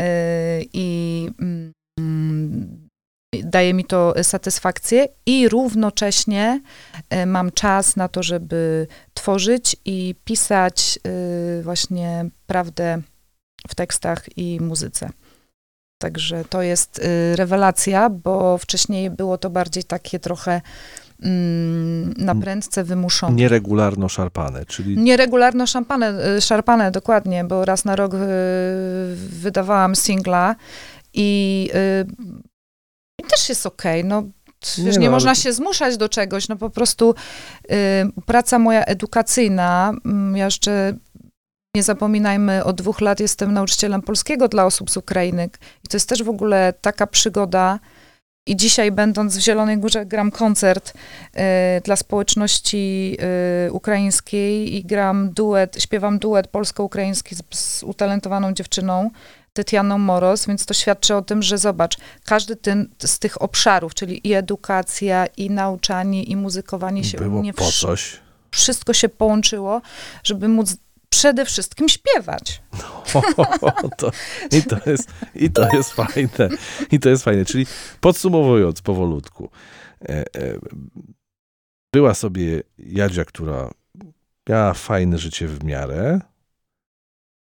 [0.00, 0.04] y,
[0.72, 1.28] i
[1.98, 2.83] mm,
[3.44, 6.60] daje mi to satysfakcję i równocześnie
[7.14, 10.98] y, mam czas na to, żeby tworzyć i pisać
[11.58, 13.02] y, właśnie prawdę
[13.68, 15.10] w tekstach i muzyce.
[15.98, 20.60] Także to jest y, rewelacja, bo wcześniej było to bardziej takie trochę
[21.22, 23.36] mm, na prędce wymuszone.
[23.36, 28.12] Nieregularno szarpane, czyli Nieregularno szampane, y, szarpane, dokładnie, bo raz na rok
[29.14, 30.56] wydawałam singla
[31.14, 31.70] i
[33.24, 34.22] też jest okej, no.
[34.78, 37.14] Nie Wiesz, no, nie ale- można się zmuszać do czegoś, no po prostu
[37.70, 40.94] y, praca moja edukacyjna, mm, ja jeszcze
[41.76, 45.50] nie zapominajmy, od dwóch lat jestem nauczycielem polskiego dla osób z Ukrainy
[45.84, 47.78] i to jest też w ogóle taka przygoda
[48.48, 50.90] i dzisiaj będąc w Zielonej Górze gram koncert
[51.36, 51.40] y,
[51.84, 53.16] dla społeczności
[53.68, 59.10] y, ukraińskiej i gram duet, śpiewam duet polsko-ukraiński z, z utalentowaną dziewczyną,
[59.54, 64.28] Tytianą Moros, więc to świadczy o tym, że zobacz, każdy ten, z tych obszarów, czyli
[64.28, 68.20] i edukacja, i nauczanie, i muzykowanie się u było mnie po coś.
[68.50, 69.82] wszystko się połączyło,
[70.24, 70.76] żeby móc
[71.08, 72.62] przede wszystkim śpiewać.
[73.60, 74.10] O, to,
[74.52, 76.48] i, to jest, I to jest fajne.
[76.90, 77.44] I to jest fajne.
[77.44, 77.66] Czyli
[78.00, 79.50] podsumowując powolutku.
[80.02, 80.24] E, e,
[81.92, 83.70] była sobie Jadzia, która
[84.48, 86.20] miała fajne życie w miarę,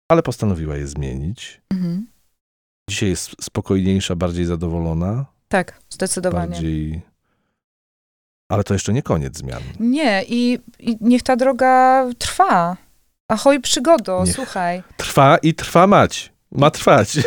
[0.09, 1.61] ale postanowiła je zmienić.
[1.71, 2.07] Mhm.
[2.91, 5.27] Dzisiaj jest spokojniejsza, bardziej zadowolona.
[5.49, 6.51] Tak, zdecydowanie.
[6.53, 7.03] Bardziej...
[8.49, 9.63] Ale to jeszcze nie koniec zmian.
[9.81, 12.77] Nie, i, i niech ta droga trwa.
[13.29, 14.35] Ahoj przygodo, Niech.
[14.35, 14.83] słuchaj.
[14.97, 16.33] Trwa i trwa mać.
[16.53, 17.19] Ma trwać.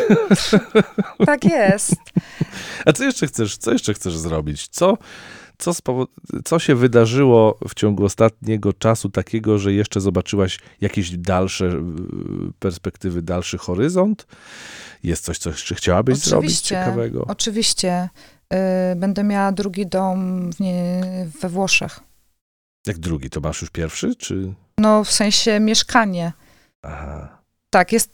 [1.26, 1.94] Tak jest.
[2.86, 4.68] A co jeszcze chcesz, co jeszcze chcesz zrobić?
[4.68, 4.98] Co,
[5.60, 6.06] co,
[6.44, 11.82] co się wydarzyło w ciągu ostatniego czasu takiego, że jeszcze zobaczyłaś jakieś dalsze
[12.58, 14.26] perspektywy, dalszy horyzont?
[15.02, 16.68] Jest coś, co jeszcze chciałabyś zrobić Oczywiście.
[16.68, 17.24] ciekawego?
[17.28, 18.08] Oczywiście.
[18.92, 21.02] Y, będę miała drugi dom w nie,
[21.40, 22.00] we Włoszech.
[22.86, 24.54] Jak drugi, to masz już pierwszy, czy...
[24.78, 26.32] No, w sensie mieszkanie.
[26.82, 27.39] Aha.
[27.70, 28.10] Tak, jest,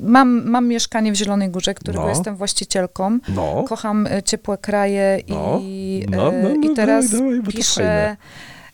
[0.00, 2.08] mam, mam mieszkanie w Zielonej Górze, którego No.
[2.08, 3.18] jestem właścicielką.
[3.28, 5.58] No, Kocham e, ciepłe kraje No.
[5.62, 8.16] i, no, e, no, no i teraz dawaj, dawaj, piszę,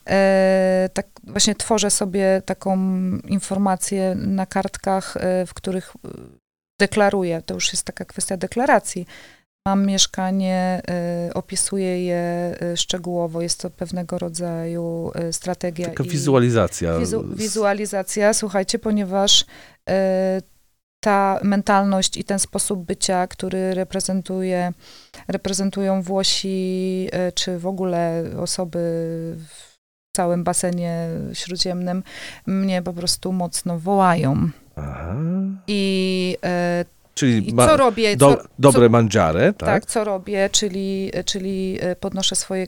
[0.07, 2.79] e, tak właśnie tworzę sobie taką
[3.29, 5.93] informację na kartkach, e, w których
[6.81, 9.07] deklaruję, to już jest taka kwestia deklaracji.
[9.69, 15.87] Mam mieszkanie, e, opisuję je e, szczegółowo, jest to pewnego rodzaju e, strategia.
[15.87, 16.99] Taka wizualizacja.
[16.99, 19.45] Wizu, wizualizacja, słuchajcie, ponieważ
[21.01, 24.73] ta mentalność i ten sposób bycia, który reprezentuje,
[25.29, 28.79] reprezentują Włosi, czy w ogóle osoby
[29.49, 29.79] w
[30.17, 32.03] całym basenie śródziemnym,
[32.47, 34.51] mnie po prostu mocno wołają.
[34.77, 35.15] Aha.
[35.67, 36.37] I,
[37.19, 38.17] Czyli i ma, co robię?
[38.17, 39.69] do, co, dobre co, mangiare, tak?
[39.69, 42.67] tak, co robię, czyli, czyli e, podnoszę swoje e,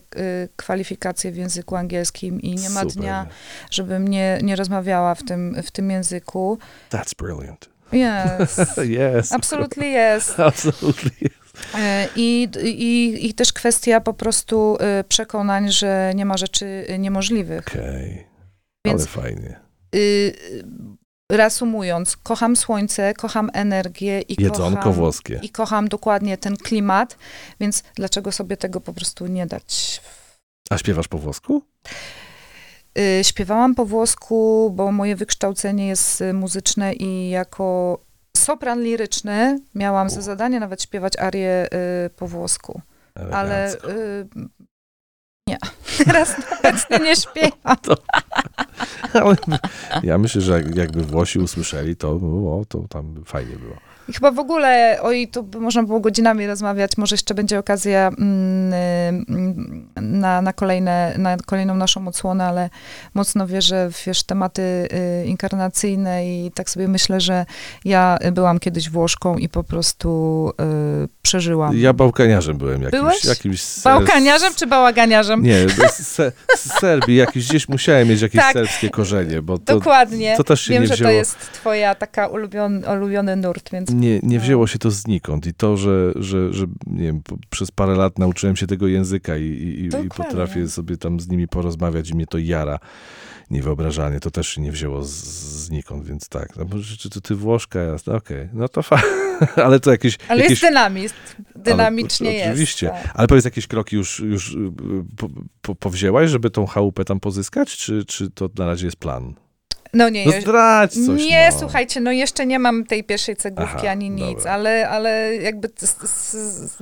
[0.55, 2.95] kwalifikacje w języku angielskim i nie ma Super.
[2.95, 3.27] dnia,
[3.71, 6.57] żebym nie, nie rozmawiała w tym, w tym języku.
[6.89, 7.69] That's brilliant.
[7.93, 8.57] Yes,
[9.17, 9.31] Yes.
[9.31, 10.39] absolutely yes.
[10.49, 11.31] Absolutely yes.
[11.75, 14.77] E, I, i, I też kwestia po prostu
[15.09, 17.67] przekonań, że nie ma rzeczy niemożliwych.
[17.67, 18.27] Okej.
[18.85, 19.59] Więc Ale fajnie.
[19.95, 20.33] y,
[21.31, 25.39] reasumując, kocham słońce, kocham energię i Jedzonko kocham, włoskie.
[25.43, 27.17] i kocham dokładnie ten klimat,
[27.59, 30.01] więc dlaczego sobie tego po prostu nie dać?
[30.69, 31.61] A śpiewasz po włosku?
[32.99, 37.99] Y, Śpiewałam po włosku, bo moje wykształcenie jest y, muzyczne i jako
[38.37, 40.23] sopran liryczny miałam za U.
[40.23, 41.67] zadanie nawet śpiewać arię
[42.05, 42.81] y, po włosku.
[43.31, 43.91] Ale Elegancko.
[43.91, 44.25] y,
[45.47, 45.57] nie,
[46.05, 47.77] teraz obecnie nie śpiewam.
[49.13, 49.35] Ale
[50.03, 53.75] ja myślę, że jak- jakby Włosi usłyszeli, to, o, to tam fajnie było.
[54.11, 58.73] I chyba w ogóle, oj, tu można było godzinami rozmawiać, może jeszcze będzie okazja mm,
[59.29, 62.69] mm, na, na, kolejne, na kolejną naszą odsłonę, ale
[63.13, 67.45] mocno wierzę w wiesz, tematy y, inkarnacyjne i tak sobie myślę, że
[67.85, 70.51] ja byłam kiedyś Włoszką i po prostu
[71.03, 71.77] y, przeżyłam.
[71.77, 73.01] Ja bałkaniarzem byłem jakimś.
[73.01, 73.25] Byłeś?
[73.25, 75.43] jakimś Bałkaniarzem czy bałaganiarzem?
[75.43, 78.53] Nie, z, se, z Serbii jakieś, gdzieś musiałem mieć jakieś Tak.
[78.53, 80.37] serbskie korzenie, bo to Dokładnie.
[80.37, 81.09] to też się Wiem, nie że wzięło.
[81.11, 84.43] to jest twoja taka ulubiony, ulubiony nurt, więc nie, nie No.
[84.43, 88.55] wzięło się to znikąd i to, że, że, że nie wiem, przez parę lat nauczyłem
[88.55, 92.37] się tego języka i, i, i- potrafię sobie tam z nimi porozmawiać i mnie to
[92.37, 92.79] jara
[93.51, 94.19] niewyobrażalnie.
[94.19, 95.11] To też się nie wzięło z,
[95.65, 96.55] znikąd, więc tak.
[96.57, 96.65] No,
[96.97, 97.79] czy to ty Włoszka?
[97.79, 98.49] Jasne, okej.
[98.53, 99.01] No to fa...
[99.65, 100.17] Ale to jakieś...
[100.27, 100.49] Ale jakieś...
[100.61, 101.13] jest dynamizm.
[101.55, 102.49] Dynamicznie Ale, jest.
[102.51, 102.87] Oczywiście.
[102.89, 103.11] tak.
[103.13, 104.57] Ale powiedz, jakieś kroki już, już y,
[105.17, 105.29] po,
[105.61, 109.33] po, powzięłaś, żeby tą chałupę tam pozyskać, czy, czy to na razie jest plan?
[109.93, 111.59] No nie, No już- zdradź coś, nie, no.
[111.59, 114.51] słuchajcie, no jeszcze nie mam tej pierwszej cegłówki Aha, ani nic, dobra.
[114.51, 116.77] ale, ale jakby s, s, s,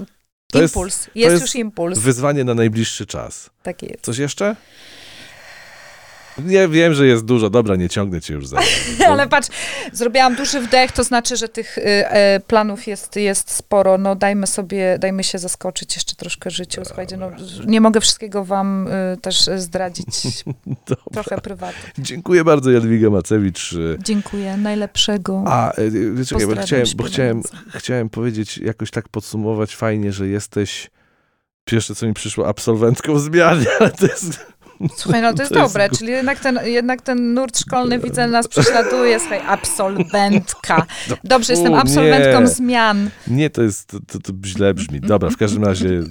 [0.51, 1.07] To jest- impuls.
[1.15, 1.99] Jest, jest już impuls.
[1.99, 3.49] Wyzwanie na najbliższy czas.
[3.63, 4.01] Taki jest.
[4.03, 4.55] Coś jeszcze?
[6.45, 7.49] Nie, wiem, że jest dużo.
[7.49, 8.59] Dobra, nie ciągnę cię już za.
[9.09, 9.49] Ale patrz,
[9.93, 13.97] zrobiłam duży wdech, to znaczy, że tych y, e, planów jest, jest sporo.
[13.97, 16.81] No dajmy sobie, dajmy się zaskoczyć jeszcze troszkę życiu.
[16.85, 17.31] Słuchajcie, no
[17.65, 20.05] nie mogę wszystkiego wam y, też zdradzić.
[21.13, 21.89] Trochę prywatnie.
[21.97, 23.75] Dziękuję bardzo, Jadwiga Macewicz.
[23.99, 25.43] Dziękuję, najlepszego.
[25.47, 25.73] A,
[26.27, 27.41] czekaj, bo chciałem, bo chciałem,
[27.75, 30.89] chciałem powiedzieć, jakoś tak podsumować fajnie, że jesteś
[31.69, 34.45] pierwsze, co mi przyszło, absolwentką zmiany, ale to jest...
[34.95, 37.99] Słuchaj, no to jest To jest dobre, gu- czyli jednak ten, jednak ten nurt szkolny
[37.99, 40.85] widzę nas prześladuje, słuchaj, absolwentka.
[41.23, 42.47] Dobrze, jestem fu, absolwentką nie.
[42.47, 43.09] zmian.
[43.27, 44.99] Nie, to jest, to, to, źle brzmi.
[45.01, 46.03] Dobra, w każdym razie,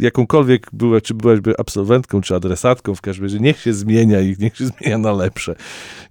[0.00, 4.56] jakąkolwiek była, czy byłaś absolwentką, czy adresatką, w każdym razie niech się zmienia i niech
[4.56, 5.54] się zmienia na lepsze.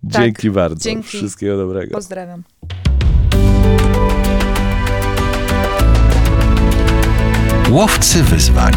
[0.03, 0.75] Dzięki bardzo.
[0.75, 1.07] Tak, dzięki.
[1.17, 1.95] Wszystkiego dobrego.
[1.95, 2.43] Pozdrawiam.
[7.71, 8.73] Łowcy wyzwań.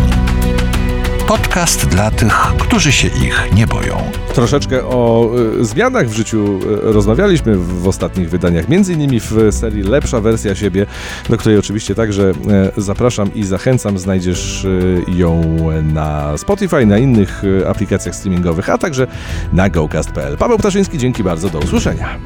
[1.29, 4.11] Podcast dla tych, którzy się ich nie boją.
[4.35, 6.59] Troszeczkę o y, zmianach w życiu
[6.89, 10.87] y, rozmawialiśmy w, ostatnich wydaniach, między innymi w serii Lepsza wersja siebie,
[11.29, 12.33] do której oczywiście także
[12.77, 13.99] y, zapraszam i zachęcam.
[13.99, 15.43] Znajdziesz y, ją
[15.83, 19.07] na Spotify, na innych aplikacjach streamingowych, a także
[19.53, 20.37] na gocast.pl.
[20.37, 22.19] Paweł Ptaszyński, dzięki bardzo, do usłyszenia.